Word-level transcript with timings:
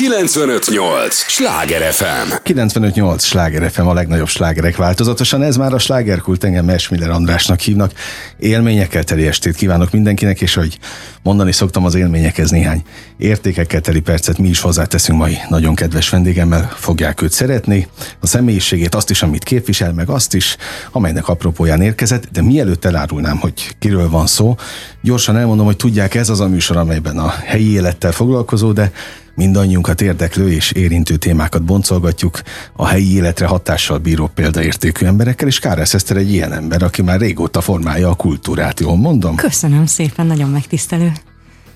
958! 0.00 1.14
Sláger 1.14 1.92
FM! 1.92 2.32
958! 2.42 3.24
Sláger 3.24 3.70
FM 3.70 3.86
a 3.86 3.92
legnagyobb 3.92 4.28
slágerek 4.28 4.76
változatosan. 4.76 5.42
Ez 5.42 5.56
már 5.56 5.72
a 5.72 5.78
slágerkult, 5.78 6.44
engem 6.44 6.64
Mesmiller 6.64 7.10
Andrásnak 7.10 7.60
hívnak. 7.60 7.92
Élményekkel 8.38 9.04
teli 9.04 9.26
estét 9.26 9.54
kívánok 9.54 9.90
mindenkinek, 9.90 10.40
és 10.40 10.54
hogy 10.54 10.78
mondani 11.22 11.52
szoktam 11.52 11.84
az 11.84 11.94
élményekhez 11.94 12.50
néhány 12.50 12.82
értékekkel 13.16 13.80
teli 13.80 14.00
percet 14.00 14.38
mi 14.38 14.48
is 14.48 14.60
hozzáteszünk 14.60 15.18
mai 15.18 15.36
nagyon 15.48 15.74
kedves 15.74 16.08
vendégemmel, 16.08 16.72
fogják 16.74 17.22
őt 17.22 17.32
szeretni, 17.32 17.88
a 18.20 18.26
személyiségét, 18.26 18.94
azt 18.94 19.10
is, 19.10 19.22
amit 19.22 19.44
képvisel, 19.44 19.92
meg 19.92 20.08
azt 20.08 20.34
is, 20.34 20.56
amelynek 20.92 21.28
apropóján 21.28 21.82
érkezett, 21.82 22.28
de 22.32 22.42
mielőtt 22.42 22.84
elárulnám, 22.84 23.38
hogy 23.38 23.76
kiről 23.78 24.10
van 24.10 24.26
szó, 24.26 24.56
gyorsan 25.02 25.36
elmondom, 25.36 25.66
hogy 25.66 25.76
tudják, 25.76 26.14
ez 26.14 26.28
az 26.28 26.40
a 26.40 26.48
műsor, 26.48 26.76
amelyben 26.76 27.18
a 27.18 27.28
helyi 27.44 27.72
élettel 27.72 28.12
foglalkozó, 28.12 28.72
de 28.72 28.92
mindannyiunkat 29.34 30.00
érdeklő 30.00 30.52
és 30.52 30.72
érintő 30.72 31.16
témákat 31.16 31.62
boncolgatjuk 31.62 32.42
a 32.76 32.86
helyi 32.86 33.14
életre 33.14 33.46
hatással 33.46 33.98
bíró 33.98 34.30
példaértékű 34.34 35.06
emberekkel, 35.06 35.48
és 35.48 35.58
Káresz 35.58 35.94
Eszter 35.94 36.16
egy 36.16 36.32
ilyen 36.32 36.52
ember, 36.52 36.82
aki 36.82 37.02
már 37.02 37.20
régóta 37.20 37.60
formálja 37.60 38.08
a 38.08 38.14
kultúrát, 38.14 38.80
jól 38.80 38.96
mondom? 38.96 39.36
Köszönöm 39.36 39.86
szépen, 39.86 40.26
nagyon 40.26 40.50
megtisztelő. 40.50 41.12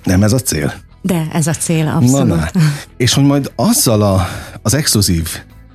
Nem 0.04 0.22
ez 0.22 0.32
a 0.32 0.38
cél? 0.38 0.74
De 1.02 1.28
ez 1.32 1.46
a 1.46 1.52
cél, 1.52 1.86
abszolút. 1.88 2.28
Na, 2.28 2.34
na. 2.34 2.50
És 2.96 3.14
hogy 3.14 3.24
majd 3.24 3.52
azzal 3.56 4.02
a, 4.02 4.26
az 4.62 4.74
exkluzív 4.74 5.28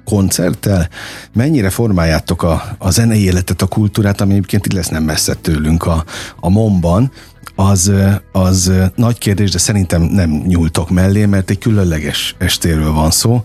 koncerttel 0.05 0.89
mennyire 1.33 1.69
formáljátok 1.69 2.43
a, 2.43 2.75
a 2.77 2.89
zenei 2.89 3.23
életet, 3.23 3.61
a 3.61 3.67
kultúrát, 3.67 4.21
ami 4.21 4.31
egyébként 4.31 4.65
itt 4.65 4.73
lesz 4.73 4.87
nem 4.87 5.03
messze 5.03 5.33
tőlünk 5.33 5.85
a, 5.85 6.05
a 6.39 6.49
Momban, 6.49 7.11
az, 7.59 7.91
az 8.31 8.71
nagy 8.95 9.17
kérdés, 9.17 9.51
de 9.51 9.57
szerintem 9.57 10.01
nem 10.01 10.29
nyúltok 10.29 10.89
mellé, 10.89 11.25
mert 11.25 11.49
egy 11.49 11.57
különleges 11.57 12.35
estéről 12.37 12.91
van 12.91 13.11
szó. 13.11 13.41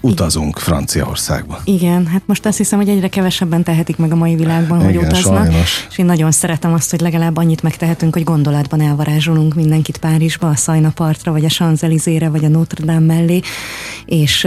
Utazunk 0.00 0.58
Franciaországba. 0.58 1.60
Igen, 1.64 2.06
hát 2.06 2.22
most 2.26 2.46
azt 2.46 2.56
hiszem, 2.56 2.78
hogy 2.78 2.88
egyre 2.88 3.08
kevesebben 3.08 3.62
tehetik 3.62 3.96
meg 3.96 4.12
a 4.12 4.14
mai 4.14 4.34
világban, 4.34 4.80
Igen, 4.80 4.94
hogy 4.94 5.04
utaznak. 5.04 5.44
Sajnos. 5.44 5.86
És 5.90 5.98
én 5.98 6.04
nagyon 6.04 6.30
szeretem 6.30 6.72
azt, 6.72 6.90
hogy 6.90 7.00
legalább 7.00 7.36
annyit 7.36 7.62
megtehetünk, 7.62 8.14
hogy 8.14 8.24
gondolatban 8.24 8.80
elvarázsolunk 8.80 9.54
mindenkit 9.54 9.96
Párizsba, 9.96 10.48
a 10.48 10.56
Szajna 10.56 10.90
partra, 10.90 11.32
vagy 11.32 11.44
a 11.44 11.48
Champs-Élysére, 11.48 12.28
vagy 12.28 12.44
a 12.44 12.48
Notre 12.48 12.84
Dame 12.84 13.14
mellé, 13.14 13.40
és 14.04 14.46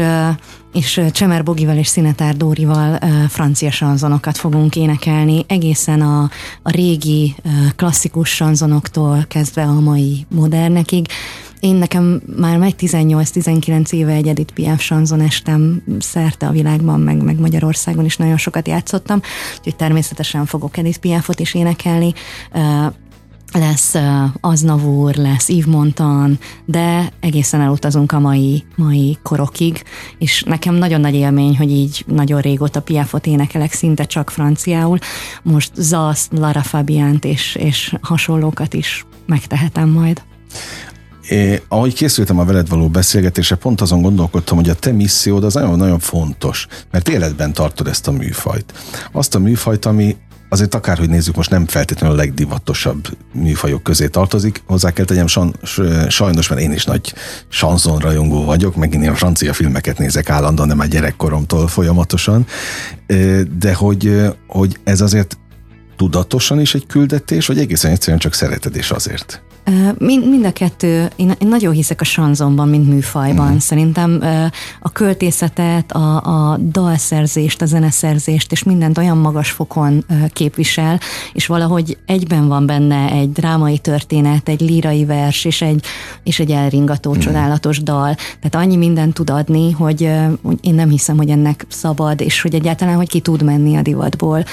és 0.78 1.02
Csemer 1.12 1.44
Bogival 1.44 1.78
és 1.78 1.88
Szinetár 1.88 2.38
Dórival 2.38 3.00
francia 3.28 3.72
sanzonokat 3.72 4.38
fogunk 4.38 4.76
énekelni, 4.76 5.46
egészen 5.48 6.02
a, 6.02 6.22
a 6.62 6.72
régi 6.72 7.36
klasszikus 7.76 8.30
sanzonoktól 8.30 9.26
kezdve 9.28 9.62
a 9.62 9.80
mai 9.80 10.26
modernekig. 10.30 11.08
Én 11.60 11.76
nekem 11.76 12.22
már 12.38 12.58
megy 12.58 12.76
18-19 12.80 13.92
éve 13.92 14.12
egy 14.12 14.28
Edith 14.28 14.54
Piaf 14.54 14.82
sanzon 14.82 15.22
estem 15.22 15.84
szerte 16.00 16.48
a 16.48 16.52
világban, 16.52 17.00
meg, 17.00 17.24
meg 17.24 17.40
Magyarországon 17.40 18.06
is 18.06 18.18
nagyon 18.18 18.38
sokat 18.38 18.68
játszottam, 18.68 19.22
úgyhogy 19.58 19.76
természetesen 19.76 20.46
fogok 20.46 20.78
Edith 20.78 21.00
Piafot 21.00 21.40
is 21.40 21.54
énekelni 21.54 22.14
lesz 23.54 23.94
Aznavúr, 24.40 25.16
lesz 25.16 25.50
Yves 25.50 25.66
Montan, 25.66 26.40
de 26.66 27.12
egészen 27.20 27.62
elutazunk 27.62 28.12
a 28.12 28.20
mai, 28.20 28.64
mai 28.76 29.18
korokig, 29.24 29.84
és 30.18 30.44
nekem 30.44 30.76
nagyon 30.76 31.02
nagy 31.02 31.14
élmény, 31.14 31.58
hogy 31.58 31.72
így 31.72 32.04
nagyon 32.08 32.42
régóta 32.42 32.82
Piafot 32.82 33.28
énekelek, 33.28 33.74
szinte 33.74 34.04
csak 34.04 34.30
franciául. 34.30 34.98
Most 35.44 35.72
Zasz, 35.76 36.28
Lara 36.32 36.62
Fabiant 36.62 37.26
és, 37.26 37.56
és 37.56 37.96
hasonlókat 38.02 38.74
is 38.74 39.06
megtehetem 39.26 39.90
majd. 39.90 40.22
É, 41.30 41.62
ahogy 41.68 41.94
készültem 41.94 42.40
a 42.40 42.46
veled 42.46 42.70
való 42.70 42.88
beszélgetésre, 42.88 43.56
pont 43.56 43.82
azon 43.82 44.02
gondolkodtam, 44.02 44.58
hogy 44.58 44.70
a 44.70 44.76
te 44.76 44.92
missziód 44.92 45.44
az 45.44 45.54
nagyon-nagyon 45.54 46.00
fontos, 46.00 46.68
mert 46.92 47.10
életben 47.10 47.54
tartod 47.54 47.88
ezt 47.88 48.08
a 48.08 48.12
műfajt. 48.12 48.74
Azt 49.12 49.36
a 49.36 49.40
műfajt, 49.40 49.86
ami 49.86 50.16
azért 50.50 50.76
akárhogy 50.76 51.10
nézzük, 51.10 51.36
most 51.36 51.50
nem 51.50 51.66
feltétlenül 51.66 52.16
a 52.16 52.20
legdivatosabb 52.20 53.18
műfajok 53.34 53.84
közé 53.84 54.08
tartozik. 54.08 54.62
Hozzá 54.66 54.92
kell 54.92 55.06
tegyem 55.06 55.28
sajnos, 56.08 56.48
mert 56.48 56.62
én 56.62 56.72
is 56.72 56.86
nagy 56.86 57.14
sanzon 57.48 58.00
rajongó 58.00 58.44
vagyok, 58.44 58.76
meg 58.76 58.94
én 58.94 59.16
francia 59.16 59.54
filmeket 59.54 59.98
nézek 59.98 60.30
állandóan, 60.30 60.68
de 60.68 60.74
már 60.74 60.88
gyerekkoromtól 60.88 61.68
folyamatosan. 61.68 62.46
De 63.58 63.74
hogy, 63.74 64.22
hogy 64.48 64.80
ez 64.84 65.02
azért 65.02 65.38
tudatosan 65.96 66.60
is 66.60 66.76
egy 66.76 66.86
küldetés, 66.86 67.48
vagy 67.48 67.60
egészen 67.60 67.92
egyszerűen 67.92 68.20
csak 68.20 68.34
szereted 68.34 68.76
és 68.76 68.92
azért? 68.92 69.42
Mind, 69.98 70.30
mind 70.30 70.46
a 70.46 70.52
kettő, 70.52 71.10
én, 71.16 71.34
én 71.40 71.48
nagyon 71.48 71.74
hiszek 71.74 72.02
a 72.02 72.04
sanzonban, 72.04 72.68
mint 72.68 72.88
műfajban. 72.88 73.54
Mm. 73.54 73.58
Szerintem 73.58 74.24
a 74.80 74.92
költészetet, 74.92 75.92
a, 75.92 76.16
a 76.52 76.58
dalszerzést, 76.58 77.62
a 77.62 77.66
zeneszerzést, 77.66 78.52
és 78.52 78.64
mindent 78.64 78.98
olyan 78.98 79.18
magas 79.18 79.52
fokon 79.52 80.06
képvisel, 80.34 81.00
és 81.34 81.46
valahogy 81.48 81.98
egyben 82.06 82.48
van 82.48 82.66
benne 82.66 83.12
egy 83.12 83.32
drámai 83.32 83.78
történet, 83.78 84.50
egy 84.50 84.62
lírai 84.62 85.06
vers, 85.06 85.46
és 85.46 85.62
egy, 85.62 85.86
és 86.24 86.40
egy 86.40 86.52
elringató, 86.52 87.14
mm. 87.14 87.20
csodálatos 87.20 87.84
dal. 87.84 88.16
Tehát 88.16 88.66
annyi 88.66 88.76
mindent 88.76 89.14
tud 89.14 89.30
adni, 89.30 89.72
hogy 89.72 90.02
én 90.62 90.74
nem 90.74 90.90
hiszem, 90.90 91.18
hogy 91.18 91.30
ennek 91.30 91.66
szabad, 91.70 92.22
és 92.22 92.42
hogy 92.42 92.56
egyáltalán, 92.56 92.96
hogy 92.96 93.10
ki 93.10 93.20
tud 93.20 93.44
menni 93.44 93.76
a 93.76 93.82
divatból. 93.82 94.44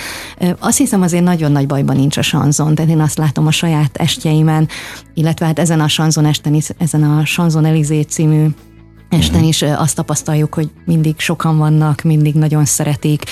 Azt 0.59 0.79
hiszem 0.79 1.03
azért 1.03 1.25
nagyon 1.25 1.53
nagy 1.53 1.67
bajban 1.67 1.97
nincs 1.97 2.17
a 2.17 2.23
sanzon, 2.23 2.75
tehát 2.75 2.91
én 2.91 3.01
azt 3.01 3.19
látom 3.19 3.47
a 3.47 3.51
saját 3.51 3.97
estjeimen, 3.97 4.69
illetve 5.15 5.47
hát 5.47 5.59
ezen 5.59 5.81
a 5.81 5.89
Sanzon 5.89 6.25
esten 6.25 6.55
is, 6.55 6.69
ezen 6.79 7.03
a 7.03 7.25
Sanzon 7.25 7.65
Elizé 7.65 8.01
című 8.01 8.49
Esten 9.19 9.39
mhm. 9.39 9.49
is 9.49 9.63
azt 9.63 9.95
tapasztaljuk, 9.95 10.55
hogy 10.55 10.71
mindig 10.85 11.19
sokan 11.19 11.59
vannak, 11.59 12.03
mindig 12.03 12.35
nagyon 12.35 12.65
szeretik, 12.65 13.25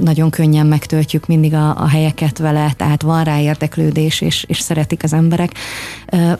nagyon 0.00 0.30
könnyen 0.30 0.66
megtöltjük 0.66 1.26
mindig 1.26 1.54
a, 1.54 1.80
a 1.80 1.88
helyeket 1.88 2.38
vele, 2.38 2.72
tehát 2.76 3.02
van 3.02 3.24
rá 3.24 3.40
érdeklődés, 3.40 4.20
és, 4.20 4.44
és 4.48 4.58
szeretik 4.58 5.02
az 5.02 5.12
emberek. 5.12 5.52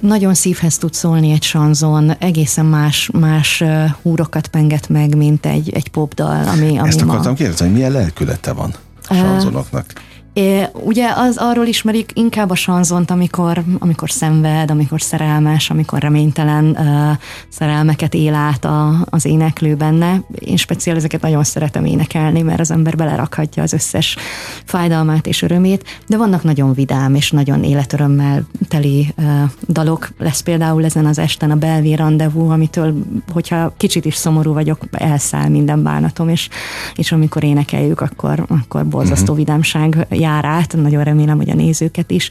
Nagyon 0.01 0.35
szívhez 0.35 0.79
tud 0.79 0.95
szólni 0.95 1.31
egy 1.31 1.43
sanzon, 1.43 2.13
egészen 2.19 2.67
más, 2.67 3.11
más 3.13 3.63
húrokat 4.03 4.47
penget 4.47 4.89
meg, 4.89 5.17
mint 5.17 5.47
egy, 5.47 5.71
egy 5.73 5.89
popdal, 5.89 6.49
ami, 6.49 6.79
ami 6.79 6.89
Ezt 6.89 7.01
akartam 7.01 7.31
ma... 7.31 7.37
kérdezni, 7.37 7.67
hogy 7.67 7.75
milyen 7.75 7.93
lelkülete 7.93 8.53
van 8.53 8.75
a 9.09 9.15
sanzonoknak? 9.15 9.93
É, 10.35 10.69
ugye 10.73 11.13
az 11.17 11.37
arról 11.37 11.67
ismerik 11.67 12.11
inkább 12.15 12.51
a 12.51 12.55
sanzont, 12.55 13.11
amikor, 13.11 13.63
amikor 13.79 14.11
szenved, 14.11 14.71
amikor 14.71 15.01
szerelmes, 15.01 15.71
amikor 15.71 16.01
reménytelen 16.01 16.65
uh, 16.65 17.17
szerelmeket 17.49 18.15
él 18.15 18.35
át 18.35 18.65
a, 18.65 19.07
az 19.11 19.25
éneklő 19.25 19.75
benne. 19.75 20.23
Én 20.39 20.57
speciál 20.57 20.97
ezeket 20.97 21.21
nagyon 21.21 21.45
szeretem 21.45 21.85
énekelni, 21.85 22.43
mert 22.43 22.61
az 22.61 22.71
ember 22.71 22.97
belerakhatja 22.97 23.63
az 23.63 23.73
összes 23.73 24.17
fájdalmát 24.65 25.27
és 25.27 25.43
örömét, 25.43 26.03
de 26.07 26.17
vannak 26.17 26.43
nagyon 26.43 26.73
vidám 26.73 27.15
és 27.15 27.31
nagyon 27.31 27.65
életörömmel 27.65 28.47
teli 28.69 29.15
uh, 29.17 29.25
dalok. 29.69 30.09
Lesz 30.19 30.41
például 30.41 30.85
ezen 30.85 31.07
az 31.07 31.19
esten 31.19 31.51
a 31.51 31.57
Belvé 31.57 31.93
rendezvú, 31.93 32.51
amitől, 32.51 32.95
hogyha 33.33 33.75
kicsit 33.77 34.05
is 34.05 34.15
szomorú 34.15 34.53
vagyok, 34.53 34.79
elszáll 34.91 35.49
minden 35.49 35.83
bánatom, 35.83 36.29
és, 36.29 36.49
és 36.95 37.13
amikor 37.13 37.45
énekeljük, 37.45 38.01
akkor, 38.01 38.47
akkor 38.49 38.87
borzasztó 38.87 39.33
uh-huh. 39.33 39.47
vidámság 39.47 40.07
jár 40.25 40.45
át, 40.45 40.77
nagyon 40.77 41.05
remélem, 41.05 41.37
hogy 41.37 41.51
a 41.51 41.55
nézőket 41.55 42.11
is, 42.11 42.31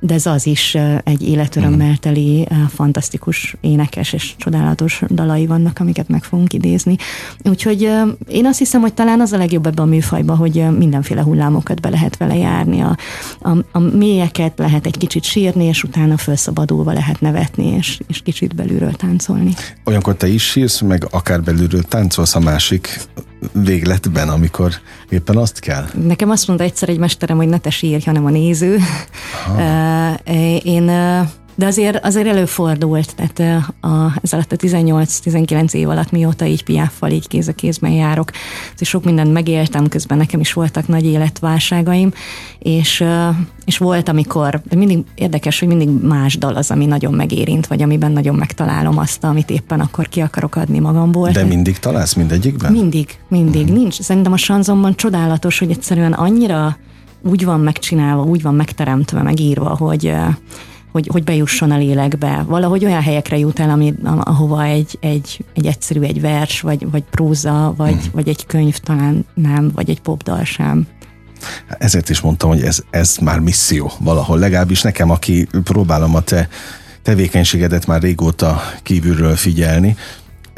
de 0.00 0.14
ez 0.14 0.26
az 0.26 0.46
is 0.46 0.76
egy 1.04 1.28
életörömmel 1.28 1.96
teli, 1.96 2.48
fantasztikus 2.68 3.56
énekes 3.60 4.12
és 4.12 4.34
csodálatos 4.36 5.02
dalai 5.08 5.46
vannak, 5.46 5.78
amiket 5.78 6.08
meg 6.08 6.24
fogunk 6.24 6.52
idézni. 6.52 6.96
Úgyhogy 7.44 7.80
én 8.28 8.46
azt 8.46 8.58
hiszem, 8.58 8.80
hogy 8.80 8.94
talán 8.94 9.20
az 9.20 9.32
a 9.32 9.36
legjobb 9.36 9.66
ebben 9.66 9.84
a 9.84 9.88
műfajban, 9.88 10.36
hogy 10.36 10.64
mindenféle 10.78 11.22
hullámokat 11.22 11.80
be 11.80 11.88
lehet 11.88 12.16
vele 12.16 12.36
járni, 12.36 12.80
a, 12.80 12.96
a, 13.40 13.50
a 13.72 13.78
mélyeket 13.78 14.58
lehet 14.58 14.86
egy 14.86 14.96
kicsit 14.96 15.24
sírni, 15.24 15.64
és 15.64 15.82
utána 15.82 16.16
felszabadulva 16.16 16.92
lehet 16.92 17.20
nevetni, 17.20 17.66
és, 17.66 18.00
és 18.06 18.20
kicsit 18.22 18.54
belülről 18.54 18.92
táncolni. 18.92 19.54
Olyankor 19.84 20.16
te 20.16 20.28
is 20.28 20.42
sírsz, 20.42 20.80
meg 20.80 21.06
akár 21.10 21.42
belülről 21.42 21.82
táncolsz 21.82 22.34
a 22.34 22.40
másik 22.40 23.00
végletben, 23.52 24.28
amikor 24.28 24.72
éppen 25.08 25.36
azt 25.36 25.58
kell? 25.58 25.86
Nekem 26.06 26.30
azt 26.30 26.46
mondta 26.46 26.64
egyszer 26.64 26.88
egy 26.88 26.98
mesterem, 26.98 27.36
hogy 27.36 27.48
ne 27.48 27.58
te 27.58 27.70
sírj, 27.70 28.04
hanem 28.04 28.24
a 28.24 28.30
néző. 28.30 28.78
Én 30.62 30.90
de 31.56 31.66
azért, 31.66 32.04
azért 32.04 32.26
előfordult, 32.26 33.14
tehát 33.16 33.64
a, 33.80 34.18
ez 34.22 34.32
alatt 34.32 34.52
a 34.52 34.56
18-19 34.56 35.72
év 35.72 35.88
alatt, 35.88 36.10
mióta 36.10 36.44
így 36.44 36.64
piáffal 36.64 37.10
így 37.10 37.28
kéz 37.28 37.48
a 37.48 37.52
kézben 37.52 37.90
járok, 37.90 38.30
és 38.78 38.88
sok 38.88 39.04
mindent 39.04 39.32
megéltem, 39.32 39.88
közben 39.88 40.18
nekem 40.18 40.40
is 40.40 40.52
voltak 40.52 40.88
nagy 40.88 41.04
életválságaim, 41.04 42.12
és, 42.58 43.04
és 43.64 43.78
volt, 43.78 44.08
amikor, 44.08 44.60
de 44.68 44.76
mindig 44.76 44.98
érdekes, 45.14 45.58
hogy 45.58 45.68
mindig 45.68 45.88
más 45.88 46.38
dal 46.38 46.54
az, 46.56 46.70
ami 46.70 46.86
nagyon 46.86 47.14
megérint, 47.14 47.66
vagy 47.66 47.82
amiben 47.82 48.12
nagyon 48.12 48.34
megtalálom 48.34 48.98
azt, 48.98 49.24
amit 49.24 49.50
éppen 49.50 49.80
akkor 49.80 50.08
ki 50.08 50.20
akarok 50.20 50.56
adni 50.56 50.78
magamból. 50.78 51.30
De 51.30 51.44
mindig 51.44 51.78
találsz 51.78 52.14
mindegyikben? 52.14 52.72
Mindig, 52.72 53.18
mindig. 53.28 53.62
Uh-huh. 53.62 53.76
Nincs. 53.76 54.00
Szerintem 54.00 54.32
a 54.32 54.36
sanzomban 54.36 54.94
csodálatos, 54.94 55.58
hogy 55.58 55.70
egyszerűen 55.70 56.12
annyira 56.12 56.76
úgy 57.22 57.44
van 57.44 57.60
megcsinálva, 57.60 58.22
úgy 58.22 58.42
van 58.42 58.54
megteremtve, 58.54 59.22
megírva, 59.22 59.76
hogy 59.76 60.12
hogy, 60.96 61.08
hogy 61.12 61.24
bejusson 61.24 61.70
a 61.70 61.76
lélekbe. 61.76 62.44
Valahogy 62.46 62.84
olyan 62.84 63.02
helyekre 63.02 63.38
jut 63.38 63.58
el, 63.58 63.70
ami, 63.70 63.94
ahova 64.04 64.64
egy, 64.64 64.98
egy, 65.00 65.44
egy 65.54 65.66
egyszerű 65.66 66.00
egy 66.00 66.20
vers, 66.20 66.60
vagy, 66.60 66.90
vagy 66.90 67.02
próza, 67.10 67.74
vagy, 67.76 67.92
hmm. 67.92 68.10
vagy 68.12 68.28
egy 68.28 68.46
könyv 68.46 68.78
talán 68.78 69.26
nem, 69.34 69.70
vagy 69.74 69.90
egy 69.90 70.00
popdal 70.00 70.44
sem. 70.44 70.86
Ezért 71.78 72.08
is 72.08 72.20
mondtam, 72.20 72.48
hogy 72.48 72.62
ez, 72.62 72.82
ez 72.90 73.16
már 73.20 73.40
misszió 73.40 73.92
valahol, 73.98 74.38
legalábbis 74.38 74.82
nekem, 74.82 75.10
aki 75.10 75.48
próbálom 75.64 76.14
a 76.14 76.20
te 76.20 76.48
tevékenységedet 77.02 77.86
már 77.86 78.02
régóta 78.02 78.60
kívülről 78.82 79.36
figyelni. 79.36 79.96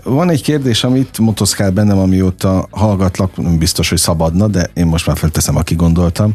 Van 0.05 0.31
egy 0.31 0.43
kérdés, 0.43 0.85
amit 0.85 1.19
motoszkál 1.19 1.71
bennem, 1.71 1.99
amióta 1.99 2.69
hallgatlak, 2.71 3.37
nem 3.37 3.59
biztos, 3.59 3.89
hogy 3.89 3.99
szabadna, 3.99 4.47
de 4.47 4.71
én 4.75 4.87
most 4.87 5.07
már 5.07 5.17
felteszem, 5.17 5.57
aki 5.57 5.75
gondoltam. 5.75 6.33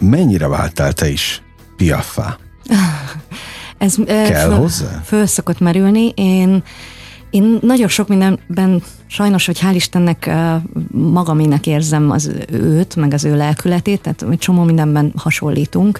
Mennyire 0.00 0.46
váltál 0.46 0.92
te 0.92 1.10
is 1.10 1.42
piaffá? 1.76 2.38
Ez 3.78 3.94
Kell 4.06 4.48
föl, 4.48 4.56
hozzá? 4.56 5.00
Föl 5.04 5.26
szokott 5.26 5.60
merülni. 5.60 6.12
Én 6.14 6.62
én 7.30 7.58
nagyon 7.62 7.88
sok 7.88 8.08
mindenben 8.08 8.82
sajnos, 9.08 9.46
hogy 9.46 9.58
hál' 9.60 9.74
Istennek 9.74 10.30
magamének 10.90 11.66
érzem 11.66 12.10
az 12.10 12.32
őt, 12.50 12.96
meg 12.96 13.14
az 13.14 13.24
ő 13.24 13.36
lelkületét, 13.36 14.00
tehát 14.00 14.24
egy 14.30 14.38
csomó 14.38 14.62
mindenben 14.62 15.12
hasonlítunk. 15.16 15.98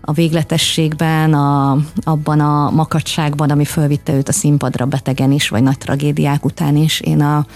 A 0.00 0.12
végletességben, 0.12 1.34
a, 1.34 1.78
abban 2.02 2.40
a 2.40 2.70
makacságban, 2.70 3.50
ami 3.50 3.64
fölvitte 3.64 4.12
őt 4.12 4.28
a 4.28 4.32
színpadra 4.32 4.86
betegen 4.86 5.32
is, 5.32 5.48
vagy 5.48 5.62
nagy 5.62 5.78
tragédiák 5.78 6.44
után 6.44 6.76
is. 6.76 7.00
Én 7.00 7.20
a 7.20 7.46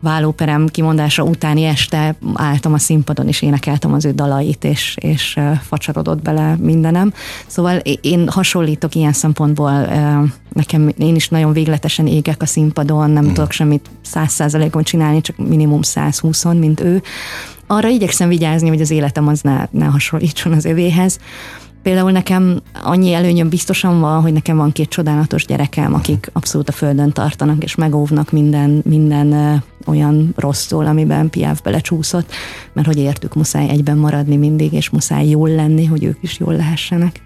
vállóperem 0.00 0.66
kimondása 0.66 1.22
utáni 1.22 1.64
este 1.64 2.16
álltam 2.34 2.72
a 2.72 2.78
színpadon, 2.78 3.28
és 3.28 3.42
énekeltem 3.42 3.92
az 3.92 4.04
ő 4.04 4.12
dalait, 4.12 4.64
és, 4.64 4.96
és 5.00 5.38
facsarodott 5.60 6.22
bele 6.22 6.56
mindenem. 6.60 7.12
Szóval 7.46 7.76
én 8.00 8.28
hasonlítok 8.28 8.94
ilyen 8.94 9.12
szempontból, 9.12 9.70
nekem 10.52 10.92
én 10.98 11.14
is 11.14 11.28
nagyon 11.28 11.52
végletesen 11.52 12.06
égek 12.06 12.42
a 12.42 12.46
színpadon, 12.46 13.10
nem 13.10 13.24
mm. 13.24 13.32
tudok 13.32 13.52
semmit 13.52 13.90
száz 14.02 14.30
százalékon 14.48 14.82
csinálni, 14.82 15.20
csak 15.20 15.36
minimum 15.36 15.82
120 15.82 16.44
mint 16.44 16.80
ő. 16.80 17.02
Arra 17.66 17.88
igyekszem 17.88 18.28
vigyázni, 18.28 18.68
hogy 18.68 18.80
az 18.80 18.90
életem 18.90 19.28
az 19.28 19.40
ne, 19.40 19.66
ne 19.70 19.84
hasonlítson 19.84 20.52
az 20.52 20.64
övéhez. 20.64 21.18
Például 21.82 22.10
nekem 22.10 22.60
annyi 22.82 23.12
előnyöm 23.12 23.48
biztosan 23.48 24.00
van, 24.00 24.22
hogy 24.22 24.32
nekem 24.32 24.56
van 24.56 24.72
két 24.72 24.88
csodálatos 24.88 25.44
gyerekem, 25.44 25.94
akik 25.94 26.30
abszolút 26.32 26.68
a 26.68 26.72
földön 26.72 27.12
tartanak, 27.12 27.62
és 27.62 27.74
megóvnak 27.74 28.30
minden, 28.30 28.82
minden 28.84 29.62
olyan 29.86 30.32
rossztól, 30.36 30.86
amiben 30.86 31.30
Piáv 31.30 31.60
belecsúszott, 31.62 32.32
mert 32.72 32.86
hogy 32.86 32.98
értük, 32.98 33.34
muszáj 33.34 33.68
egyben 33.68 33.96
maradni 33.96 34.36
mindig, 34.36 34.72
és 34.72 34.90
muszáj 34.90 35.28
jól 35.28 35.48
lenni, 35.48 35.84
hogy 35.84 36.04
ők 36.04 36.18
is 36.20 36.38
jól 36.38 36.54
lehessenek. 36.54 37.22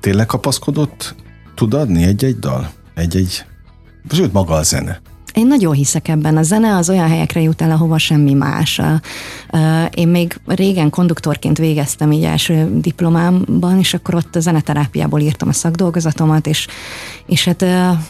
Tényleg 0.00 0.26
kapaszkodott 0.26 1.14
tud 1.54 1.74
adni 1.74 2.02
egy-egy 2.02 2.38
dal? 2.38 2.70
Egy-egy, 2.94 3.44
sőt 4.10 4.32
maga 4.32 4.54
a 4.54 4.62
zene? 4.62 5.00
Én 5.36 5.46
nagyon 5.46 5.74
hiszek 5.74 6.08
ebben. 6.08 6.36
A 6.36 6.42
zene 6.42 6.76
az 6.76 6.90
olyan 6.90 7.08
helyekre 7.08 7.40
jut 7.40 7.62
el, 7.62 7.70
ahova 7.70 7.98
semmi 7.98 8.32
más. 8.32 8.80
Én 9.94 10.08
még 10.08 10.40
régen 10.46 10.90
konduktorként 10.90 11.58
végeztem 11.58 12.12
így 12.12 12.24
első 12.24 12.80
diplomámban, 12.80 13.78
és 13.78 13.94
akkor 13.94 14.14
ott 14.14 14.36
a 14.36 14.40
zeneterápiából 14.40 15.20
írtam 15.20 15.48
a 15.48 15.52
szakdolgozatomat, 15.52 16.46
és, 16.46 16.66
és 17.26 17.44
hát 17.44 17.64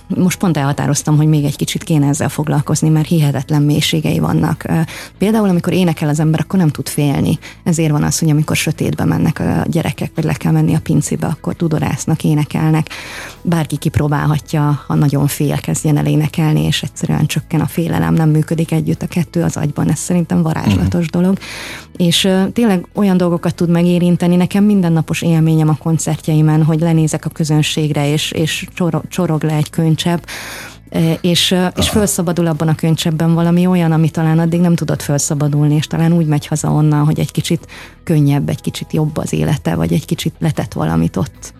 most 0.08 0.38
pont 0.38 0.56
elhatároztam, 0.56 1.17
hogy 1.17 1.26
még 1.26 1.44
egy 1.44 1.56
kicsit 1.56 1.84
kéne 1.84 2.08
ezzel 2.08 2.28
foglalkozni, 2.28 2.88
mert 2.88 3.08
hihetetlen 3.08 3.62
mélységei 3.62 4.19
vannak. 4.19 4.64
Például, 5.19 5.49
amikor 5.49 5.73
énekel 5.73 6.08
az 6.08 6.20
ember, 6.20 6.40
akkor 6.40 6.58
nem 6.58 6.70
tud 6.70 6.88
félni. 6.88 7.38
Ezért 7.64 7.90
van 7.90 8.02
az, 8.02 8.19
hogy 8.19 8.31
amikor 8.31 8.56
sötétbe 8.56 9.05
mennek 9.05 9.38
a 9.38 9.64
gyerekek, 9.67 10.11
vagy 10.14 10.25
le 10.25 10.32
kell 10.32 10.52
menni 10.52 10.75
a 10.75 10.81
pincébe, 10.81 11.26
akkor 11.26 11.55
tudorásznak, 11.55 12.25
énekelnek. 12.25 12.88
Bárki 13.43 13.76
kipróbálhatja, 13.76 14.82
ha 14.87 14.94
nagyon 14.94 15.26
fél, 15.26 15.61
kezdjen 15.61 15.96
el 15.96 16.06
énekelni, 16.06 16.64
és 16.64 16.82
egyszerűen 16.82 17.14
egyszerűen 17.16 17.26
csökken 17.26 17.60
a 17.60 17.66
félelem, 17.66 18.14
nem 18.14 18.30
működik 18.30 18.72
együtt 18.72 19.02
a 19.02 19.06
kettő 19.06 19.42
az 19.42 19.56
agyban, 19.56 19.90
ez 19.90 19.98
szerintem 19.98 20.42
varázslatos 20.42 21.06
uh-huh. 21.06 21.22
dolog. 21.22 21.38
És 21.96 22.24
uh, 22.24 22.52
tényleg 22.52 22.86
olyan 22.94 23.16
dolgokat 23.16 23.54
tud 23.54 23.68
megérinteni, 23.68 24.36
nekem 24.36 24.64
mindennapos 24.64 25.22
élményem 25.22 25.68
a 25.68 25.76
koncertjeimen, 25.76 26.62
hogy 26.62 26.80
lenézek 26.80 27.24
a 27.24 27.28
közönségre, 27.28 28.10
és, 28.12 28.30
és 28.32 28.66
csorog, 28.74 29.02
csorog 29.08 29.42
le 29.42 29.54
egy 29.54 29.70
könycsepp, 29.70 30.22
és, 31.20 31.54
és 31.76 31.88
felszabadul 31.88 32.46
abban 32.46 32.68
a 32.68 32.74
könycsebben 32.74 33.34
valami 33.34 33.66
olyan, 33.66 33.92
ami 33.92 34.10
talán 34.10 34.38
addig 34.38 34.60
nem 34.60 34.74
tudott 34.74 35.02
felszabadulni, 35.02 35.74
és 35.74 35.86
talán 35.86 36.12
úgy 36.12 36.26
megy 36.26 36.46
haza 36.46 36.70
onnan, 36.70 37.04
hogy 37.04 37.18
egy 37.18 37.30
kicsit 37.30 37.66
könnyebb, 38.04 38.48
egy 38.48 38.60
kicsit 38.60 38.92
jobb 38.92 39.16
az 39.16 39.32
élete, 39.32 39.74
vagy 39.74 39.92
egy 39.92 40.04
kicsit 40.04 40.34
letett 40.38 40.72
valamit 40.72 41.16
ott. 41.16 41.52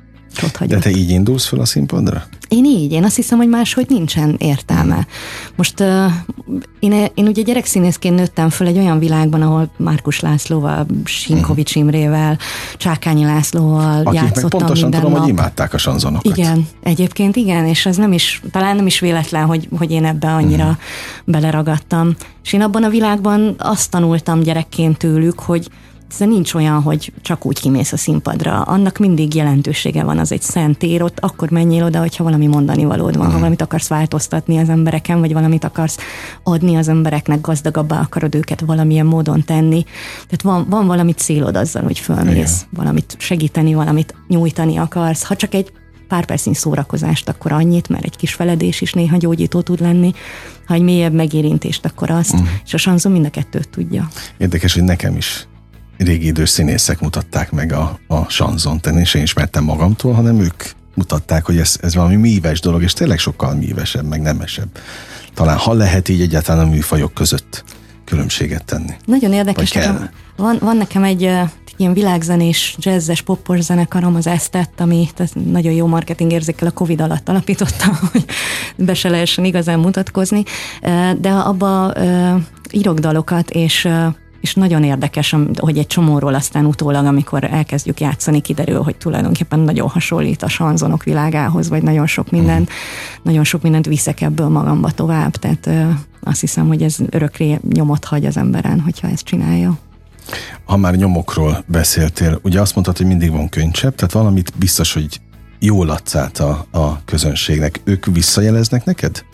ott 0.43 0.69
De 0.69 0.79
te 0.79 0.91
így 0.91 1.11
indulsz 1.11 1.47
fel 1.47 1.61
a 1.61 1.65
színpadra? 1.65 2.23
Én 2.57 2.65
így, 2.65 2.93
én 2.93 3.05
azt 3.05 3.17
hiszem, 3.17 3.39
hogy 3.39 3.49
máshogy 3.49 3.87
nincsen 3.89 4.37
értelme. 4.39 5.07
Most 5.57 5.81
uh, 5.81 6.13
én, 6.79 6.93
én 7.15 7.27
ugye 7.27 7.43
gyerekszínészként 7.43 8.17
nőttem 8.17 8.49
föl 8.51 8.67
egy 8.67 8.79
olyan 8.79 8.99
világban, 8.99 9.43
ahol 9.43 9.71
Márkus 9.77 10.21
Lászlóval, 10.21 10.87
Sinkovics 11.05 11.75
mhm. 11.75 11.85
Imrével, 11.85 12.39
Csákányi 12.77 13.25
Lászlóval 13.25 14.01
Akik 14.05 14.21
játszottam 14.21 14.43
meg 14.43 14.51
pontosan 14.51 14.91
tudom, 14.91 15.11
nap. 15.11 15.21
hogy 15.21 15.29
imádták 15.29 15.75
a 15.75 15.79
sanzonokat. 15.79 16.37
Igen, 16.37 16.69
egyébként 16.83 17.37
igen, 17.37 17.67
és 17.67 17.87
ez 17.87 17.97
nem 17.97 18.13
is, 18.13 18.43
talán 18.51 18.77
nem 18.77 18.87
is 18.87 19.01
véletlen, 19.01 19.45
hogy, 19.45 19.69
hogy 19.79 19.91
én 19.91 20.05
ebbe 20.05 20.29
annyira 20.29 20.65
uh-huh. 20.65 20.79
beleragadtam. 21.25 22.15
És 22.45 22.53
én 22.53 22.63
abban 22.63 22.85
a 22.85 22.89
világban 22.89 23.55
azt 23.59 23.91
tanultam 23.91 24.41
gyerekként 24.41 24.99
tőlük, 24.99 25.41
hogy 25.41 25.69
ez 26.11 26.19
nincs 26.19 26.55
olyan, 26.55 26.83
hogy 26.83 27.13
csak 27.23 27.47
úgy 27.47 27.61
kimész 27.61 27.93
a 27.93 27.97
színpadra. 27.97 28.63
Annak 28.63 28.99
mindig 28.99 29.35
jelentősége 29.35 30.05
van, 30.05 30.19
az 30.19 30.33
egy 30.33 30.43
szent 30.43 30.79
tér, 30.79 31.03
ott 31.03 31.21
akkor 31.21 31.51
menjél 31.51 31.85
oda, 31.85 31.99
hogyha 31.99 32.25
valami 32.25 32.47
mondani 32.47 32.85
valód 32.85 33.17
van, 33.17 33.27
ha 33.27 33.39
valamit 33.39 33.63
akarsz 33.63 33.89
változtatni 33.89 34.59
az 34.59 34.69
embereken, 34.69 35.21
vagy 35.21 35.33
valamit 35.33 35.65
akarsz 35.65 35.99
adni 36.43 36.77
az 36.77 36.89
embereknek, 36.89 37.41
gazdagabbá 37.41 38.01
akarod 38.01 38.35
őket 38.35 38.61
valamilyen 38.61 39.07
módon 39.07 39.45
tenni. 39.45 39.85
Tehát 40.15 40.43
van, 40.43 40.67
van 40.69 40.87
valami 40.87 41.13
célod 41.13 41.57
azzal, 41.57 41.83
hogy 41.83 41.99
fölmész, 41.99 42.57
Igen. 42.57 42.69
valamit 42.71 43.17
segíteni, 43.19 43.75
valamit 43.75 44.15
nyújtani 44.29 44.77
akarsz. 44.77 45.23
Ha 45.23 45.37
csak 45.37 45.55
egy 45.55 45.73
pár 46.09 46.25
percnyi 46.25 46.55
szórakozást, 46.55 47.29
akkor 47.29 47.53
annyit, 47.53 47.89
mert 47.89 48.05
egy 48.05 48.17
kis 48.17 48.35
feledés 48.35 48.81
is 48.81 48.93
néha 48.93 49.17
gyógyító 49.17 49.61
tud 49.61 49.81
lenni, 49.81 50.13
ha 50.67 50.75
egy 50.75 50.83
mélyebb 50.83 51.13
megérintést, 51.13 51.85
akkor 51.85 52.11
azt, 52.11 52.33
uh-huh. 52.33 52.49
és 52.65 52.75
a 52.75 52.77
sanzon 52.77 53.13
mind 53.13 53.25
a 53.25 53.31
kettőt 53.31 53.69
tudja. 53.69 54.09
Érdekes, 54.39 54.75
hogy 54.75 54.83
nekem 54.83 55.17
is 55.17 55.47
régi 55.97 56.27
idős 56.27 56.51
színészek 56.51 57.01
mutatták 57.01 57.51
meg 57.51 57.73
a, 57.73 57.99
a 58.07 58.29
sanzont, 58.29 58.87
és 58.87 59.15
én 59.15 59.23
ismertem 59.23 59.65
magamtól, 59.65 60.13
hanem 60.13 60.41
ők 60.41 60.65
mutatták, 60.95 61.45
hogy 61.45 61.59
ez, 61.59 61.77
ez 61.81 61.95
valami 61.95 62.17
míves 62.17 62.61
dolog, 62.61 62.83
és 62.83 62.93
tényleg 62.93 63.19
sokkal 63.19 63.55
mívesebb, 63.55 64.05
meg 64.05 64.21
nemesebb. 64.21 64.69
Talán 65.35 65.57
ha 65.57 65.73
lehet 65.73 66.09
így 66.09 66.21
egyáltalán 66.21 66.67
a 66.67 66.71
műfajok 66.71 67.15
között 67.15 67.65
különbséget 68.05 68.65
tenni. 68.65 68.93
Nagyon 69.05 69.33
érdekes. 69.33 69.73
Nekem, 69.73 70.11
van, 70.37 70.57
van 70.61 70.77
nekem 70.77 71.05
egy 71.05 71.25
uh, 71.25 71.49
ilyen 71.77 71.93
világzenés, 71.93 72.77
jazzes, 72.79 73.23
poppos 73.23 73.61
zenekarom, 73.61 74.15
az 74.15 74.27
Esztett, 74.27 74.81
ami 74.81 75.09
nagyon 75.51 75.73
jó 75.73 75.87
marketing 75.87 76.33
érzékel 76.33 76.69
a 76.69 76.71
Covid 76.71 77.01
alatt 77.01 77.29
alapította, 77.29 77.85
hogy 78.13 78.25
be 78.77 78.95
se 78.95 79.09
lehessen 79.09 79.45
igazán 79.45 79.79
mutatkozni, 79.79 80.43
de 81.19 81.31
abba 81.31 81.93
uh, 81.97 82.43
írok 82.71 82.99
dalokat, 82.99 83.51
és 83.51 83.89
és 84.47 84.55
nagyon 84.55 84.85
érdekes, 84.85 85.37
hogy 85.57 85.79
egy 85.79 85.87
csomóról 85.87 86.35
aztán 86.35 86.65
utólag, 86.65 87.05
amikor 87.05 87.45
elkezdjük 87.45 88.01
játszani, 88.01 88.41
kiderül, 88.41 88.83
hogy 88.83 88.97
tulajdonképpen 88.97 89.59
nagyon 89.59 89.89
hasonlít 89.89 90.43
a 90.43 90.49
sanzonok 90.49 91.05
világához, 91.05 91.69
vagy 91.69 91.83
nagyon 91.83 92.07
sok 92.07 92.31
minden, 92.31 92.61
uh-huh. 92.61 92.77
nagyon 93.23 93.45
sok 93.45 93.63
mindent 93.63 93.87
viszek 93.87 94.21
ebből 94.21 94.49
magamba 94.49 94.91
tovább, 94.91 95.37
tehát 95.37 95.67
ö, 95.67 95.89
azt 96.23 96.41
hiszem, 96.41 96.67
hogy 96.67 96.83
ez 96.83 96.97
örökre 97.11 97.61
nyomot 97.73 98.05
hagy 98.05 98.27
az 98.27 98.37
emberen, 98.37 98.81
hogyha 98.81 99.09
ezt 99.09 99.25
csinálja. 99.25 99.79
Ha 100.65 100.77
már 100.77 100.95
nyomokról 100.95 101.65
beszéltél, 101.67 102.39
ugye 102.43 102.61
azt 102.61 102.75
mondtad, 102.75 102.97
hogy 102.97 103.07
mindig 103.07 103.31
van 103.31 103.49
könycsepp, 103.49 103.97
tehát 103.97 104.13
valamit 104.13 104.53
biztos, 104.59 104.93
hogy 104.93 105.21
jól 105.59 105.91
adsz 105.91 106.15
át 106.15 106.39
a, 106.39 106.67
a 106.71 107.05
közönségnek. 107.05 107.81
Ők 107.85 108.07
visszajeleznek 108.07 108.85
neked? 108.85 109.25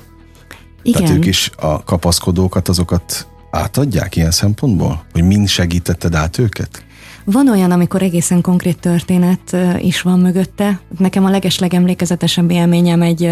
Igen. 0.83 1.03
Tehát 1.03 1.17
ők 1.17 1.27
is 1.27 1.51
a 1.57 1.85
kapaszkodókat, 1.85 2.69
azokat 2.69 3.27
átadják 3.53 4.17
ilyen 4.17 4.31
szempontból? 4.31 5.05
Hogy 5.13 5.23
mind 5.23 5.49
segítetted 5.49 6.15
át 6.15 6.39
őket? 6.39 6.85
Van 7.25 7.49
olyan, 7.49 7.71
amikor 7.71 8.03
egészen 8.03 8.41
konkrét 8.41 8.79
történet 8.79 9.57
is 9.79 10.01
van 10.01 10.21
mögötte. 10.21 10.81
Nekem 10.99 11.25
a 11.25 11.31
legeslegemlékezetesebb 11.31 12.51
élményem 12.51 13.03
egy, 13.03 13.23